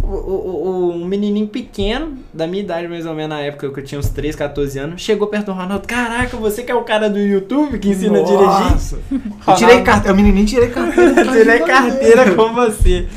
[0.03, 3.83] o, o, um menininho pequeno, da minha idade mais ou menos na época, que eu
[3.83, 5.87] tinha uns 13, 14 anos, chegou perto do Ronaldo.
[5.87, 8.45] Caraca, você que é o cara do YouTube que ensina a dirigir?
[8.45, 8.99] Nossa.
[9.47, 10.13] Eu tirei carteira.
[10.13, 11.25] O menininho tirei carteira.
[11.31, 13.07] Tirei carteira com você.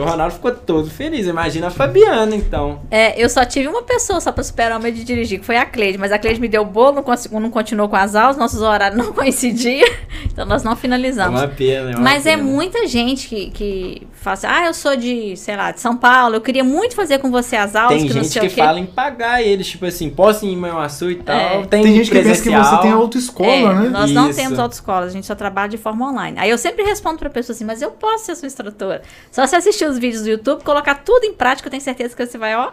[0.00, 1.26] O Ronaldo ficou todo feliz.
[1.26, 2.80] Imagina a Fabiana, então.
[2.90, 5.56] É, eu só tive uma pessoa só pra superar o medo de dirigir, que foi
[5.56, 5.98] a Cleide.
[5.98, 9.12] Mas a Cleide me deu bolo, não, não continuou com as aulas, nossos horários não
[9.12, 9.88] coincidiam.
[10.26, 11.40] Então nós não É finalizamos.
[11.40, 11.90] uma pena.
[11.90, 12.42] É uma Mas é pena.
[12.42, 16.36] muita gente que, que fala assim, ah, eu sou de, sei lá, de São Paulo,
[16.36, 18.50] eu queria muito fazer com você as aulas, Tem que não gente sei que o
[18.50, 18.60] quê.
[18.60, 21.36] fala em pagar eles, tipo assim, posso ir em Manhuaçu e tal.
[21.36, 21.66] É.
[21.66, 22.80] Tem, Tem gente que pensa que você presencial.
[22.82, 23.88] tem autoescola, É, né?
[23.88, 24.38] Nós não Isso.
[24.38, 26.38] temos autoescola, a gente só trabalha de forma online.
[26.38, 29.02] Aí eu sempre respondo pra pessoa assim, mas eu posso ser sua instrutora.
[29.30, 32.26] Só você assistir os vídeos do YouTube, colocar tudo em prática, eu tenho certeza que
[32.26, 32.70] você vai, ó,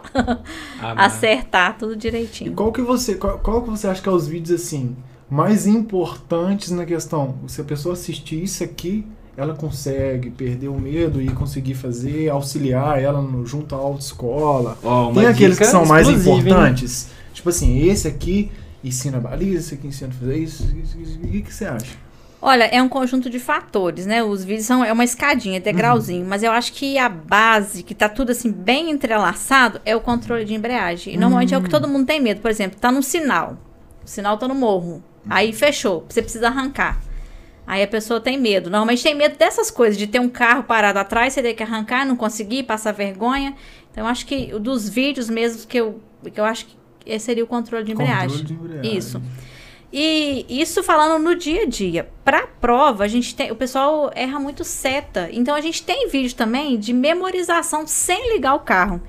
[0.80, 2.52] Ah, acertar tudo E direitinho.
[2.54, 4.96] qual que você, qual, qual que você acha que é os vídeos assim
[5.30, 7.34] mais importantes na questão?
[7.46, 9.06] Se a pessoa assistir isso aqui,
[9.36, 14.76] ela consegue perder o medo e conseguir fazer, auxiliar ela no, junto à autoescola.
[14.82, 17.10] Uma Tem aqueles que são mais importantes.
[17.32, 18.50] Tipo assim, esse aqui
[18.82, 20.64] ensina baliza, esse aqui ensina a fazer isso.
[21.22, 22.07] O que, que você acha?
[22.40, 24.22] Olha, é um conjunto de fatores, né?
[24.22, 28.08] Os vídeos são é uma escadinha, degrauzinho, mas eu acho que a base, que tá
[28.08, 31.14] tudo assim bem entrelaçado, é o controle de embreagem.
[31.14, 32.40] E normalmente é o que todo mundo tem medo.
[32.40, 33.58] Por exemplo, tá num sinal.
[34.04, 35.02] O sinal tá no morro.
[35.28, 37.00] Aí fechou, você precisa arrancar.
[37.66, 38.70] Aí a pessoa tem medo.
[38.70, 42.06] Normalmente tem medo dessas coisas, de ter um carro parado atrás, você ter que arrancar,
[42.06, 43.54] não conseguir, passar vergonha.
[43.90, 46.00] Então eu acho que o dos vídeos mesmo que eu,
[46.32, 48.38] que eu acho que esse seria o controle de embreagem.
[48.38, 48.96] Controle de embreagem.
[48.96, 49.22] Isso.
[49.92, 52.08] E isso falando no dia a dia.
[52.24, 53.50] Pra prova, a gente tem.
[53.50, 55.28] O pessoal erra muito seta.
[55.32, 59.00] Então a gente tem vídeo também de memorização sem ligar o carro.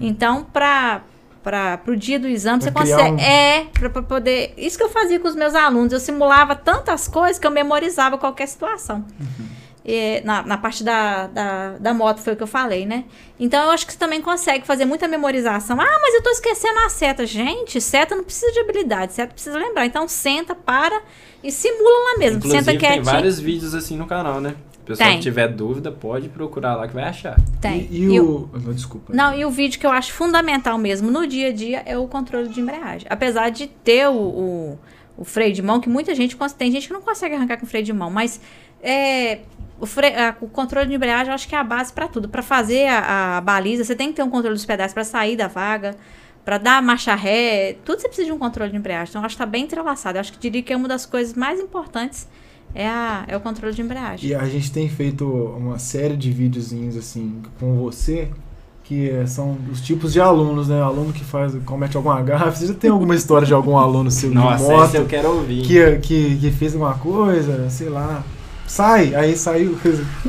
[0.00, 1.02] Então, pra.
[1.42, 2.70] Para o dia do exame, Uhum.
[2.70, 3.14] Pra você consegue.
[3.16, 4.52] um- É, para poder.
[4.58, 5.90] Isso que eu fazia com os meus alunos.
[5.90, 9.06] Eu simulava tantas coisas que eu memorizava qualquer situação.
[9.18, 9.46] Uhum.
[9.90, 13.04] E na, na parte da, da, da moto foi o que eu falei, né?
[13.40, 15.80] Então eu acho que você também consegue fazer muita memorização.
[15.80, 17.26] Ah, mas eu tô esquecendo a seta.
[17.26, 19.86] Gente, seta não precisa de habilidade, seta precisa lembrar.
[19.86, 21.02] Então senta, para
[21.42, 22.38] e simula lá mesmo.
[22.38, 23.04] Inclusive, senta tem quietinho.
[23.04, 24.54] vários vídeos assim no canal, né?
[24.82, 25.18] O pessoal Tem.
[25.18, 27.36] que tiver dúvida, pode procurar lá que vai achar.
[27.60, 27.88] Tem.
[27.90, 28.48] E, e E o...
[28.52, 29.12] Não, desculpa.
[29.12, 32.06] Não, e o vídeo que eu acho fundamental mesmo no dia a dia é o
[32.06, 33.06] controle de embreagem.
[33.10, 34.78] Apesar de ter o, o,
[35.18, 37.84] o freio de mão, que muita gente tem gente que não consegue arrancar com freio
[37.84, 38.40] de mão, mas
[38.82, 39.40] é,
[39.80, 42.28] o, fre- a- o controle de embreagem eu acho que é a base para tudo.
[42.28, 45.36] Para fazer a, a baliza, você tem que ter um controle dos pedais para sair
[45.36, 45.96] da vaga,
[46.44, 49.10] para dar marcha ré, tudo você precisa de um controle de embreagem.
[49.10, 50.16] Então eu acho que está bem entrelaçado.
[50.16, 52.26] Eu acho que diria que é uma das coisas mais importantes
[52.74, 54.28] é, a, é o controle de embreagem.
[54.30, 58.28] E a gente tem feito uma série de videozinhos assim com você,
[58.84, 60.80] que são os tipos de alunos, né?
[60.82, 62.58] Aluno que faz, comete alguma gafe.
[62.58, 65.62] Você já tem alguma história de algum aluno seu Nossa, de moto eu quero ouvir.
[65.62, 68.24] que, que, que fez alguma coisa, sei lá.
[68.70, 69.76] Sai, aí saiu,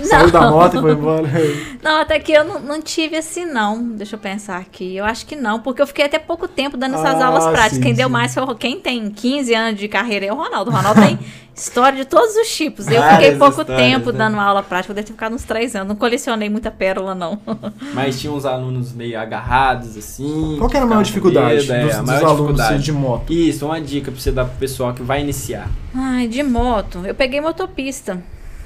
[0.04, 1.28] saiu da moto e foi embora.
[1.84, 3.84] Não, até que eu não, não tive assim, não.
[3.92, 4.96] Deixa eu pensar aqui.
[4.96, 7.74] Eu acho que não, porque eu fiquei até pouco tempo dando essas Ah, aulas práticas.
[7.78, 8.14] sim, quem deu sim.
[8.14, 10.70] mais foi o quem tem 15 anos de carreira é o Ronaldo.
[10.70, 11.18] O Ronaldo tem
[11.56, 12.88] história de todos os tipos.
[12.88, 14.18] Eu Várias fiquei pouco tempo né?
[14.18, 15.88] dando aula prática, eu devo ter ficado uns três anos.
[15.90, 17.40] Não colecionei muita pérola, não.
[17.94, 20.56] Mas tinha uns alunos meio agarrados, assim.
[20.58, 22.70] Qual que era a maior dificuldade medo, é, dos, a dos maior alunos dificuldade.
[22.74, 23.34] seus de moto?
[23.34, 25.68] Isso, uma dica pra você dar pro pessoal que vai iniciar.
[25.96, 27.04] Ai, de moto.
[27.06, 28.22] Eu peguei motopista.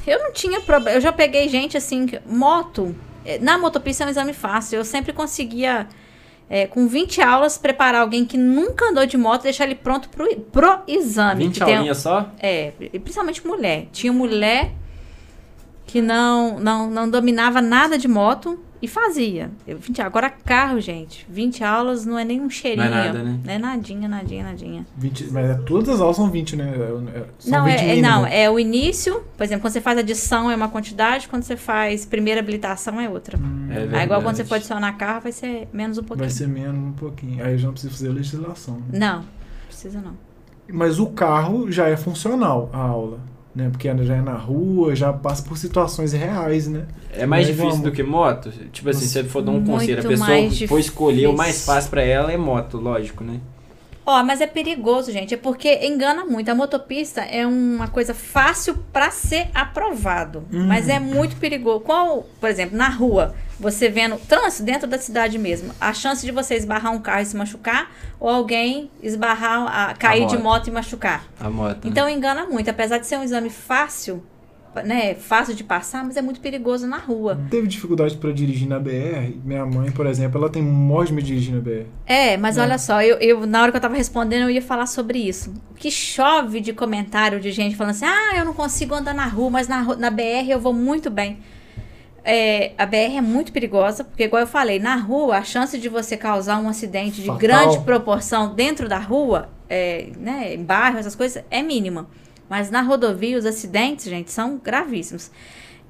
[0.06, 0.98] Eu não tinha problema.
[0.98, 2.96] Eu já peguei gente assim, moto.
[3.26, 4.78] eh, Na motopista é um exame fácil.
[4.78, 5.88] Eu sempre conseguia,
[6.50, 10.28] eh, com 20 aulas, preparar alguém que nunca andou de moto, deixar ele pronto pro,
[10.52, 11.46] pro exame.
[11.46, 12.30] 20 que tem- aulinhas só?
[12.40, 12.72] É,
[13.04, 13.88] principalmente mulher.
[13.92, 14.72] Tinha mulher
[15.86, 19.50] que não, não, não dominava nada de moto e fazia.
[19.66, 21.26] Eu, 20, agora carro, gente.
[21.30, 22.90] 20 aulas não é nem um cheirinho.
[22.90, 23.40] Não é nada, né?
[23.44, 24.86] Não é nadinha, nadinha, nadinha.
[24.98, 26.74] 20, mas é- todas as aulas são 20, né?
[26.76, 28.02] É- é- São Não, 20 é, mínimo.
[28.08, 29.24] não, é o início.
[29.38, 33.10] Por exemplo, quando você faz adição é uma quantidade, quando você faz primeira habilitação é
[33.10, 33.40] outra.
[33.70, 34.50] É Aí, igual quando você verdade.
[34.50, 36.28] for adicionar carro, vai ser menos um pouquinho.
[36.28, 37.44] Vai ser menos um pouquinho.
[37.44, 38.76] Aí já não precisa fazer legislação.
[38.92, 39.00] né?
[39.00, 39.24] Não,
[39.68, 40.14] precisa não.
[40.72, 43.20] Mas o carro já é funcional, a aula.
[43.56, 43.70] Né?
[43.70, 46.86] Porque já é na rua, já passa por situações reais, né?
[47.14, 47.86] É mais Mas difícil vamos.
[47.86, 48.52] do que moto?
[48.74, 51.90] Tipo assim, se você for dar um conselho, a pessoa for escolher o mais fácil
[51.90, 53.40] pra ela é moto, lógico, né?
[54.06, 55.34] Ó, mas é perigoso, gente.
[55.34, 56.50] É porque engana muito.
[56.50, 60.44] A motopista é uma coisa fácil pra ser aprovado.
[60.54, 60.68] Hum.
[60.68, 61.80] Mas é muito perigoso.
[61.80, 66.32] Qual, por exemplo, na rua, você vendo trânsito dentro da cidade mesmo, a chance de
[66.32, 67.90] você esbarrar um carro e se machucar,
[68.20, 70.44] ou alguém esbarrar, a, cair de moto.
[70.44, 71.26] moto e machucar.
[71.40, 71.76] A moto.
[71.86, 71.92] né?
[71.92, 72.70] Então engana muito.
[72.70, 74.24] Apesar de ser um exame fácil,
[74.84, 75.16] né?
[75.16, 77.40] Fácil de passar, mas é muito perigoso na rua.
[77.50, 79.38] Teve dificuldade pra dirigir na BR.
[79.46, 81.86] Minha mãe, por exemplo, ela tem morte de me dirigir na BR.
[82.06, 82.62] É, mas É.
[82.62, 85.54] olha só, eu, eu- na hora que eu tava respondendo, eu ia falar sobre isso.
[85.72, 89.26] O que chove de comentário de gente falando assim: ah, eu não consigo andar na
[89.26, 91.40] rua, mas na, na BR eu vou muito bem.
[92.28, 95.88] É, a BR é muito perigosa, porque, igual eu falei, na rua, a chance de
[95.88, 97.38] você causar um acidente de Fatal.
[97.38, 102.08] grande proporção dentro da rua, é, né, em bairro, essas coisas, é mínima.
[102.50, 105.30] Mas na rodovia, os acidentes, gente, são gravíssimos.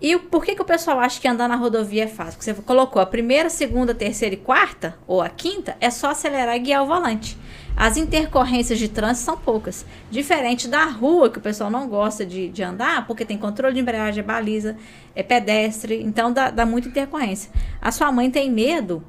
[0.02, 2.34] E por que, que o pessoal acha que andar na rodovia é fácil?
[2.34, 6.56] Porque você colocou a primeira, segunda, terceira e quarta, ou a quinta, é só acelerar
[6.58, 7.38] e guiar o volante.
[7.78, 9.86] As intercorrências de trânsito são poucas.
[10.12, 13.80] Diferente da rua, que o pessoal não gosta de, de andar, porque tem controle de
[13.80, 14.78] embreagem, é baliza,
[15.16, 17.50] é pedestre, então dá, dá muita intercorrência.
[17.82, 19.04] A sua mãe tem medo,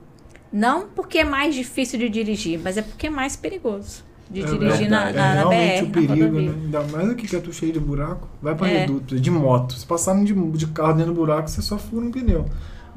[0.52, 4.44] não porque é mais difícil de dirigir, mas é porque é mais perigoso de É
[4.44, 5.16] dirigir na, verdade.
[5.16, 6.54] na, é na realmente BR, o na perigo, né?
[6.64, 8.28] Ainda mais aqui que é tu cheio de buraco.
[8.42, 8.78] Vai pra É.
[8.80, 9.74] reduto, de moto.
[9.74, 12.44] Se passar de, de carro dentro do buraco, você só fura um pneu.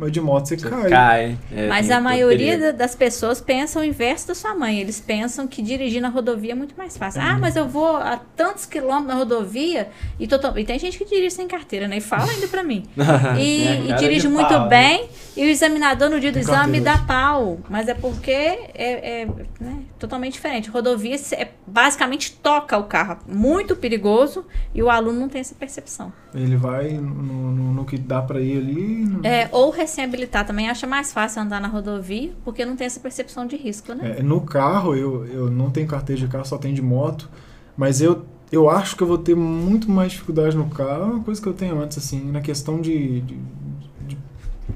[0.01, 0.89] Mas de moto você, Você cai.
[0.89, 1.37] cai.
[1.53, 2.61] é, Mas a maioria perigo.
[2.67, 4.79] da- das pessoas pensam o inverso da sua mãe.
[4.79, 7.19] Eles pensam que dirigir na rodovia é muito mais fácil.
[7.21, 10.97] Ah, mas eu vou a tantos quilômetros na rodovia e, tô, tão- e tem gente
[10.97, 11.97] que dirige sem carteira, né?
[11.97, 12.83] E fala ainda pra mim.
[13.37, 15.01] E, a e dirige muito pau, né?
[15.41, 17.59] E o examinador no dia do Tem exame dá pau.
[17.69, 19.25] Mas é porque é, é,
[19.59, 20.69] né, totalmente diferente.
[20.69, 23.19] Rodovia é, basicamente toca o carro.
[23.27, 26.11] Muito perigoso e o aluno não tem essa percepção.
[26.33, 29.05] Ele vai no, no- no que dá pra ir ali.
[29.05, 32.99] no- É, ou recém-habilitar também acha mais fácil andar na rodovia porque não tem essa
[32.99, 34.17] percepção de risco, né?
[34.19, 37.29] É, no carro, eu, eu não tenho carteira de carro, só tenho de moto.
[37.77, 41.01] Mas eu, eu acho que eu vou ter muito mais dificuldade no carro.
[41.03, 43.39] É uma coisa que eu tenho antes, assim, na questão de- de-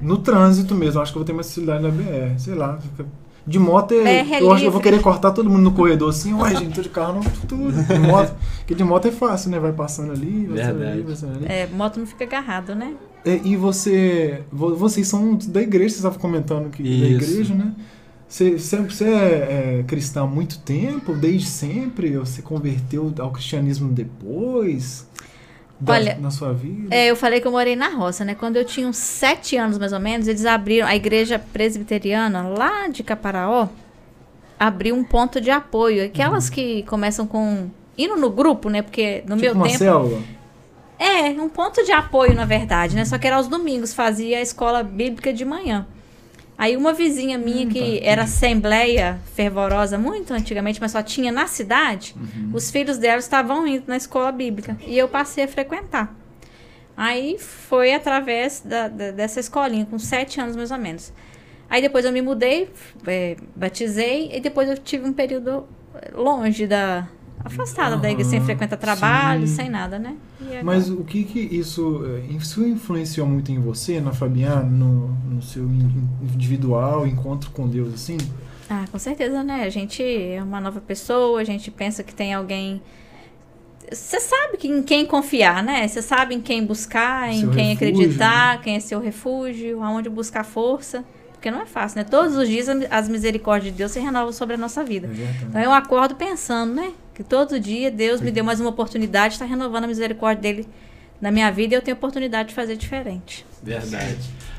[0.04, 1.00] no trânsito mesmo.
[1.00, 2.38] Acho que eu vou ter mais facilidade na BR.
[2.38, 2.78] Sei lá.
[2.78, 3.06] fica-
[3.46, 4.82] De moto, é, é eu acho que eu vou livre.
[4.82, 6.32] querer cortar todo mundo no corredor assim.
[6.32, 7.72] Ué, gente, tô de carro, não, tudo.
[7.82, 8.34] De moto.
[8.58, 9.58] Porque de moto é fácil, né?
[9.58, 11.46] Vai passando ali, vai passando ali, vai passando ali.
[11.46, 12.94] É, moto não fica agarrado, né?
[13.24, 14.42] É, e você.
[14.50, 17.30] vo- Vocês são da igreja, você estava comentando que da Isso.
[17.32, 17.72] igreja, né?
[18.26, 22.16] Você, você, você é, é cristão há muito tempo, desde sempre?
[22.16, 25.06] Ou você converteu ao cristianismo depois?
[25.80, 26.94] Da- Olha, na sua vida?
[26.94, 28.34] É, eu falei que eu morei na roça, né?
[28.34, 32.88] Quando eu tinha uns sete anos, mais ou menos, eles abriram, a igreja presbiteriana lá
[32.88, 33.68] de Caparaó,
[34.58, 36.04] abriu um ponto de apoio.
[36.06, 37.68] Aquelas que começam com...
[37.98, 38.82] Indo no grupo, né?
[38.82, 39.78] Porque no tipo meu uma tempo...
[39.78, 40.20] célula?
[40.98, 43.04] É, um ponto de apoio, na verdade, né?
[43.04, 45.86] Só que era aos domingos, fazia a escola bíblica de manhã.
[46.56, 51.32] Aí uma vizinha minha Hum, que tá, era assembleia fervorosa muito antigamente, mas só tinha
[51.32, 52.50] na cidade, Uhum.
[52.54, 54.76] os filhos dela estavam indo na escola bíblica.
[54.86, 56.14] E eu passei a frequentar.
[56.96, 61.12] Aí foi através da- da- dessa escolinha, com sete anos mais ou menos.
[61.68, 62.70] Aí depois eu me mudei,
[63.06, 65.66] é, batizei, e depois eu tive um período
[66.14, 67.08] longe da.
[67.42, 69.54] Afastada da igreja, sem Aham, frequentar trabalho, sim.
[69.54, 70.16] sem nada, né?
[70.62, 75.42] Mas o que que isso, eh, isso influenciou muito em você, na Fabiana, no, no
[75.42, 78.16] seu in- individual encontro com Deus, assim?
[78.68, 79.64] Ah, com certeza, né?
[79.64, 82.80] A gente é uma nova pessoa, a gente pensa que tem alguém.
[83.92, 85.86] Você sabe em quem confiar, né?
[85.86, 90.08] Você sabe em quem buscar, em Seu quem refúgio, acreditar, quem é seu refúgio, aonde
[90.08, 91.04] buscar força.
[91.32, 92.04] Porque não é fácil, né?
[92.04, 95.06] Todos os dias as misericórdias de Deus se renovam sobre a nossa É vida.
[95.08, 95.44] verdade.
[95.48, 96.92] Então eu acordo pensando, né?
[97.14, 100.68] Que todo dia Deus me deu mais uma oportunidade, está renovando a misericórdia dele
[101.20, 103.46] na minha vida e eu tenho oportunidade de fazer diferente.
[103.62, 104.18] Verdade.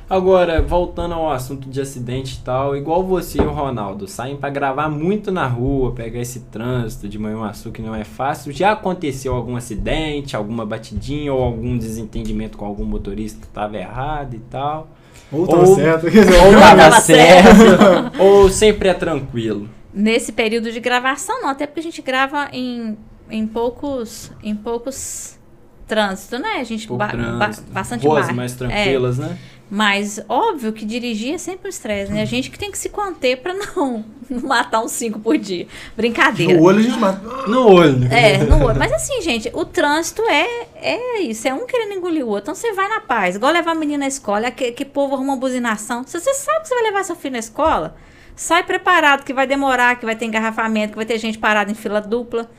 [0.10, 4.49] Agora, voltando ao assunto de acidente e tal, igual você e o Ronaldo, saem pra
[4.49, 8.51] gravar muito na rua, pegar esse trânsito de Manhuaçu que não é fácil.
[8.51, 14.36] Já aconteceu algum acidente, alguma batidinha ou algum desentendimento com algum motorista que tava errado
[14.36, 14.89] e tal?
[15.32, 16.06] Ou tava Ou- certo.
[16.08, 19.68] Ou tava tava certo, ou sempre é tranquilo.
[19.95, 22.97] Nesse período de gravação, não, até porque a gente grava em,
[23.31, 25.39] em poucos em poucos
[25.87, 26.55] trânsito, né?
[26.59, 27.13] A gente Pouco ba- ba-
[27.47, 28.35] trânsito, bastante ruas mar.
[28.35, 29.37] mais É, tranquilas, né?
[29.69, 32.21] mas óbvio que dirigir é sempre um estresse, né?
[32.21, 35.65] A gente que tem que se conter pra não, não matar uns cinco por dia.
[35.95, 36.55] Brincadeira.
[36.55, 37.21] No olho a gente mata.
[37.47, 38.11] No olho.
[38.11, 38.77] É, no olho.
[38.77, 42.43] Mas assim, gente, o trânsito é, é isso, é um querendo engolir o outro.
[42.51, 45.33] Então você vai na paz, igual levar a menina na escola, que, que povo arruma
[45.33, 46.03] uma buzinação.
[46.05, 47.95] Se você sabe que você vai levar seu filho na escola,
[48.36, 51.75] sai preparado, que vai demorar, que vai ter engarrafamento, que vai ter gente parada em
[51.75, 52.49] fila dupla.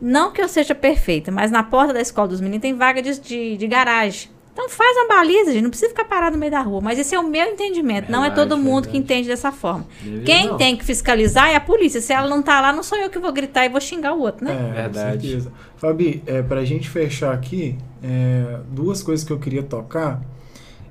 [0.00, 3.18] Não que eu seja perfeita, mas na porta da escola dos meninos tem vaga de,
[3.18, 4.30] de, de garagem.
[4.52, 6.80] Então faz uma baliza, gente, não precisa ficar parado no meio da rua.
[6.82, 8.98] Mas esse é o meu entendimento, não é Verdade, todo mundo que verdade.
[8.98, 9.86] entende dessa forma.
[10.02, 10.56] Deve- Quem não.
[10.56, 12.00] tem que fiscalizar é a polícia.
[12.00, 14.20] Se ela não tá lá, não sou eu que vou gritar e vou xingar o
[14.20, 14.52] outro, né?
[14.52, 15.16] É, Verdade.
[15.18, 15.52] Com certeza.
[15.76, 20.22] Fabi, é, pra gente fechar aqui, é, duas coisas que eu queria tocar.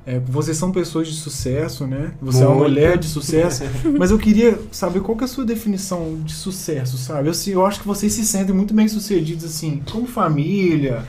[0.08, 2.12] É, vocês são pessoas de sucesso, né?
[2.22, 2.70] Você é uma Muito.
[2.70, 3.64] mulher de sucesso.
[3.98, 7.28] mas eu queria saber qual que é a sua definição de sucesso, sabe?
[7.28, 11.04] Eu, eu acho que vocês se sentem muito bem sucedidos, assim, como família.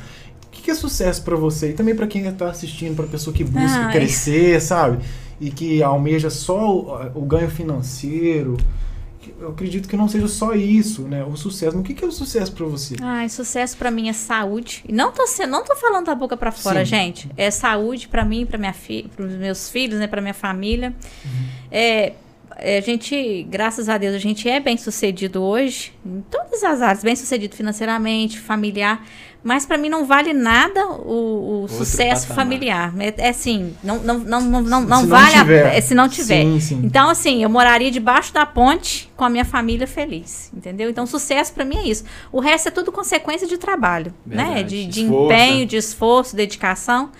[0.46, 1.70] O que, que é sucesso pra você?
[1.70, 3.92] E também pra quem tá assistindo, pra pessoa que busca Ai.
[3.92, 5.04] crescer, sabe?
[5.38, 8.56] E que almeja só o, o ganho financeiro.
[9.38, 11.22] Eu acredito que não seja só isso, né?
[11.22, 11.78] O sucesso.
[11.78, 12.96] O que que é o sucesso pra você?
[13.02, 14.82] Ai, sucesso pra mim é saúde.
[14.88, 16.90] E não tô sendo, não tô falando da boca pra fora, Sim.
[16.90, 17.30] gente.
[17.36, 20.94] É saúde pra mim, para minha filha, pros meus filhos, né, para minha família.
[21.24, 21.46] Uhum.
[21.70, 22.14] É,
[22.58, 27.02] a gente, graças a Deus, a gente é bem sucedido hoje, em todas as áreas,
[27.04, 29.04] bem sucedido financeiramente, familiar,
[29.42, 32.44] mas para mim não vale nada o, o sucesso patamar.
[32.44, 32.94] familiar.
[32.98, 35.66] É, é assim, não, não, não, não, não, Se não vale tiver.
[35.66, 36.42] a, é, se não tiver.
[36.42, 36.80] Sim, sim.
[36.82, 40.90] Então, assim, eu moraria debaixo da ponte com a minha família feliz, entendeu?
[40.90, 42.04] Então, sucesso para mim é isso.
[42.32, 44.44] O resto é tudo consequência de trabalho, né?
[44.46, 44.86] Verdade.
[44.86, 45.24] De, de Esforço.
[45.32, 47.10] empenho, de esforço, dedicação.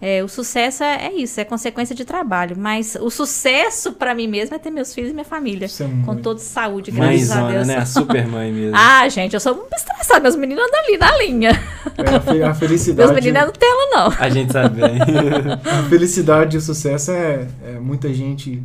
[0.00, 2.56] É, o sucesso é, é isso, é consequência de trabalho.
[2.58, 5.66] Mas o sucesso para mim mesmo é ter meus filhos e minha família.
[5.66, 7.66] É Com muito- toda saúde, graças a Mãezona, Deus.
[7.68, 7.76] né?
[7.78, 8.76] A super mãe mesmo.
[8.76, 10.20] Ah, gente, eu sou muito estressada.
[10.20, 11.50] Meus meninos andam ali na linha.
[11.96, 13.08] É, a, fe- a felicidade.
[13.08, 14.12] Meus meninos é Nutella, não.
[14.18, 14.98] A gente sabe bem.
[15.64, 18.62] A felicidade e o sucesso é, é muita gente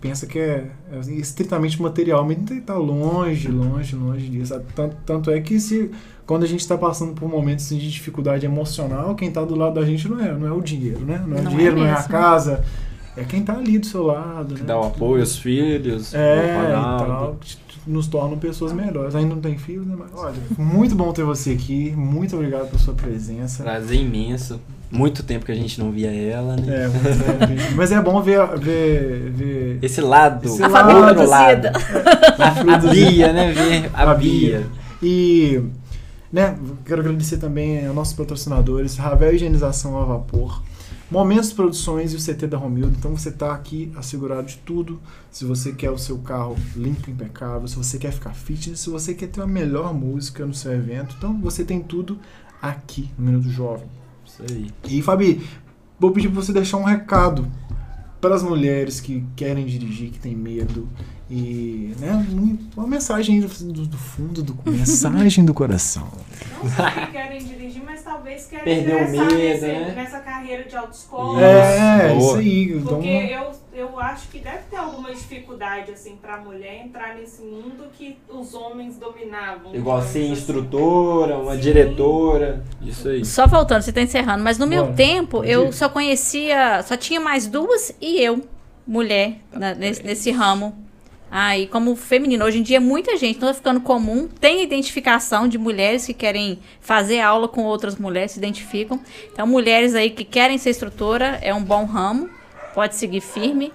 [0.00, 4.60] pensa que é, é estritamente material, mas está longe, longe, longe disso.
[4.74, 5.90] Tanto, tanto é que se
[6.26, 9.84] quando a gente está passando por momentos de dificuldade emocional, quem está do lado da
[9.84, 11.22] gente não é, não é o dinheiro, né?
[11.26, 12.64] Não é o é dinheiro, não é a casa,
[13.16, 14.62] é quem está ali do seu lado, né?
[14.64, 16.14] Dá o apoio aos filhos.
[16.14, 17.04] É, e Ronaldo.
[17.04, 19.14] tal, que nos tornam pessoas melhores.
[19.14, 19.96] Ainda não tem filhos, né?
[19.98, 21.92] Mas, olha, muito bom ter você aqui.
[21.96, 23.62] Muito obrigado pela sua presença.
[23.62, 24.60] Prazer imenso.
[24.90, 26.84] Muito tempo que a gente não via ela, né?
[26.84, 27.74] É.
[27.76, 30.46] Mas é bom ver, ver, ver Esse lado.
[30.46, 30.86] Esse A lado.
[30.88, 31.68] família outro lado.
[31.70, 32.72] produzida.
[32.72, 33.52] A, a Bia, né?
[33.52, 34.58] Ver a, A Bia.
[34.58, 34.66] Bia.
[35.02, 35.62] E,
[36.32, 40.62] né, quero agradecer também aos nossos patrocinadores, Ravel Higienização a Vapor,
[41.10, 42.94] Momentos Produções e o CT da Romildo.
[42.98, 45.00] Então você está aqui assegurado de tudo.
[45.30, 49.14] Se você quer o seu carro limpo, impecável, se você quer ficar fitness, se você
[49.14, 52.18] quer ter uma melhor música no seu evento, então você tem tudo
[52.60, 53.86] aqui no Minuto Jovem.
[54.44, 54.70] Isso aí.
[54.88, 55.40] E Fabi,
[55.98, 57.46] vou pedir para você deixar um recado
[58.20, 60.88] para as mulheres que querem dirigir, que têm medo.
[61.32, 66.08] E, né, um- uma mensagem aí do, do fundo do mensagem do coração.
[66.62, 69.92] Não só que querem dirigir, mas talvez querem Perdeu medo, nesse- né?
[69.94, 71.40] nessa carreira de autoescola.
[71.40, 72.18] É, Boa.
[72.18, 72.72] isso aí.
[72.72, 77.42] Então, Porque eu, eu acho que deve ter alguma dificuldade, assim, pra mulher entrar nesse
[77.42, 79.74] mundo que os homens dominavam.
[79.74, 80.32] Igual ser assim.
[80.32, 81.60] instrutora, uma Sim.
[81.60, 82.64] diretora.
[82.82, 83.24] Isso aí.
[83.24, 84.42] Só voltando, você tá encerrando.
[84.42, 84.96] Mas no meu Bora.
[84.96, 88.42] tempo, eu só conhecia, só tinha mais duas e eu,
[88.86, 90.76] mulher, na- nesse, nesse ramo.
[91.32, 95.56] Aí, como feminino, hoje em dia muita gente, não tá ficando comum, tem identificação de
[95.58, 98.98] mulheres que querem fazer aula com outras mulheres, se identificam.
[99.32, 102.28] Então, mulheres aí que querem ser instrutora, é um bom ramo,
[102.74, 103.72] pode seguir firme.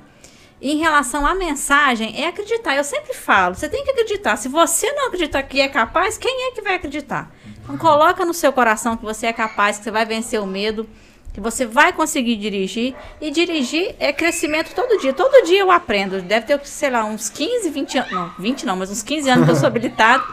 [0.62, 2.76] E em relação à mensagem, é acreditar.
[2.76, 4.38] Eu sempre falo, você tem que acreditar.
[4.38, 7.32] Se você não acreditar que é capaz, quem é que vai acreditar?
[7.64, 10.88] Então coloca no seu coração que você é capaz, que você vai vencer o medo,
[11.34, 12.96] que você vai conseguir dirigir.
[13.20, 15.14] E dirigir é crescimento todo dia.
[15.14, 16.22] Todo dia eu aprendo.
[16.22, 18.12] Deve ter, sei lá, uns 15, 20 anos.
[18.12, 20.24] Não, 20 não, mas uns 15 anos que eu sou habilitado.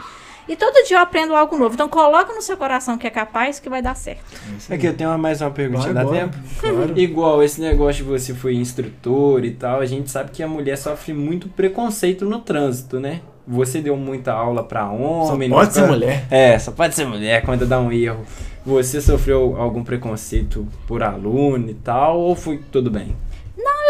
[0.47, 1.73] E todo dia eu aprendo algo novo.
[1.73, 4.23] Então coloca no seu coração que é capaz que vai dar certo.
[4.69, 6.19] Aqui eu tenho uma- mais uma perguntinha, Vai, dá bora.
[6.19, 6.37] tempo?
[6.59, 6.99] Claro.
[6.99, 10.77] Igual esse negócio de você foi instrutor e tal, a gente sabe que a mulher
[10.77, 13.21] sofre muito preconceito no trânsito, né?
[13.47, 14.93] Você deu muita aula pra Só
[15.33, 15.49] homem.
[15.49, 16.25] pode não ser pra- mulher.
[16.31, 18.25] É, só pode ser mulher quando dá um erro.
[18.65, 23.15] Você sofreu algum preconceito por aluno e tal, ou foi tudo bem?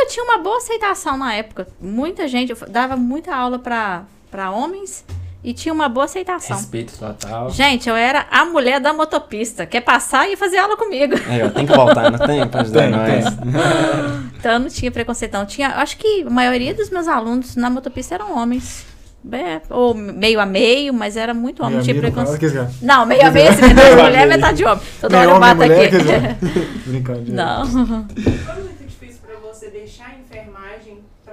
[0.01, 1.65] Eu tinha uma boa aceitação na época.
[1.79, 5.05] Muita gente, eu dava muita aula pra homens
[5.43, 6.55] e tinha uma boa aceitação.
[6.55, 7.49] Respeito total.
[7.49, 9.65] Gente, eu era a mulher da motopista.
[9.65, 11.15] Quer passar e fazer aula comigo.
[11.27, 12.47] Aí, ó, tem que voltar, não tem?
[12.47, 13.25] Pra ajudar Tem, nós.
[14.39, 15.33] Então eu não tinha preconceito.
[15.33, 15.45] Não.
[15.45, 18.85] Tinha, acho que a maioria dos meus alunos na motopista eram homens.
[19.31, 22.75] É, ou meio a meio, mas era muito homem, não tinha Meio cara, preconceito.
[22.81, 24.83] Não, meio a meio, metade mulher, metade homem.
[24.99, 26.89] Toda hora meio eu homem, bato aqui.
[26.89, 27.33] Brincadeira.
[27.33, 27.65] Não.
[27.65, 30.15] Foi muito difícil pra você deixar a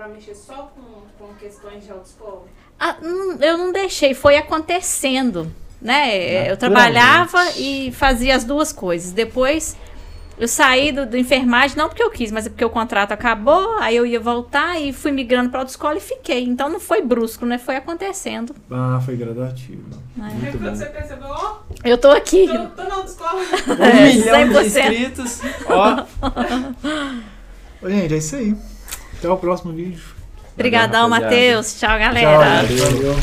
[0.00, 2.44] pra mexer só com, com questões de autoescola?
[2.78, 2.96] Ah,
[3.38, 6.50] eu não deixei, foi acontecendo, né?
[6.50, 9.12] Eu trabalhava e fazia as duas coisas.
[9.12, 9.76] Depois
[10.38, 13.76] eu saí do, do enfermagem, não porque eu quis, mas é porque o contrato acabou,
[13.78, 16.44] aí eu ia voltar e fui migrando para autoescola e fiquei.
[16.44, 17.58] Então não foi brusco, né?
[17.58, 18.54] Foi acontecendo.
[18.70, 19.82] Ah, foi gradativo.
[20.16, 20.30] né?
[20.42, 22.48] Aí quando você percebeu, ó, Eu tô aqui.
[22.48, 23.38] tô, tô na autoescola.
[23.68, 24.66] Um É, milhão de 100%.
[24.66, 25.40] inscritos.
[25.68, 26.06] Ó,
[27.88, 28.56] Gente, é isso aí.
[29.20, 30.00] Até o próximo vídeo.
[30.54, 31.78] Obrigadão, Matheus.
[31.78, 32.66] Tchau, galera.
[32.66, 33.14] Tchau, valeu.
[33.14, 33.16] valeu.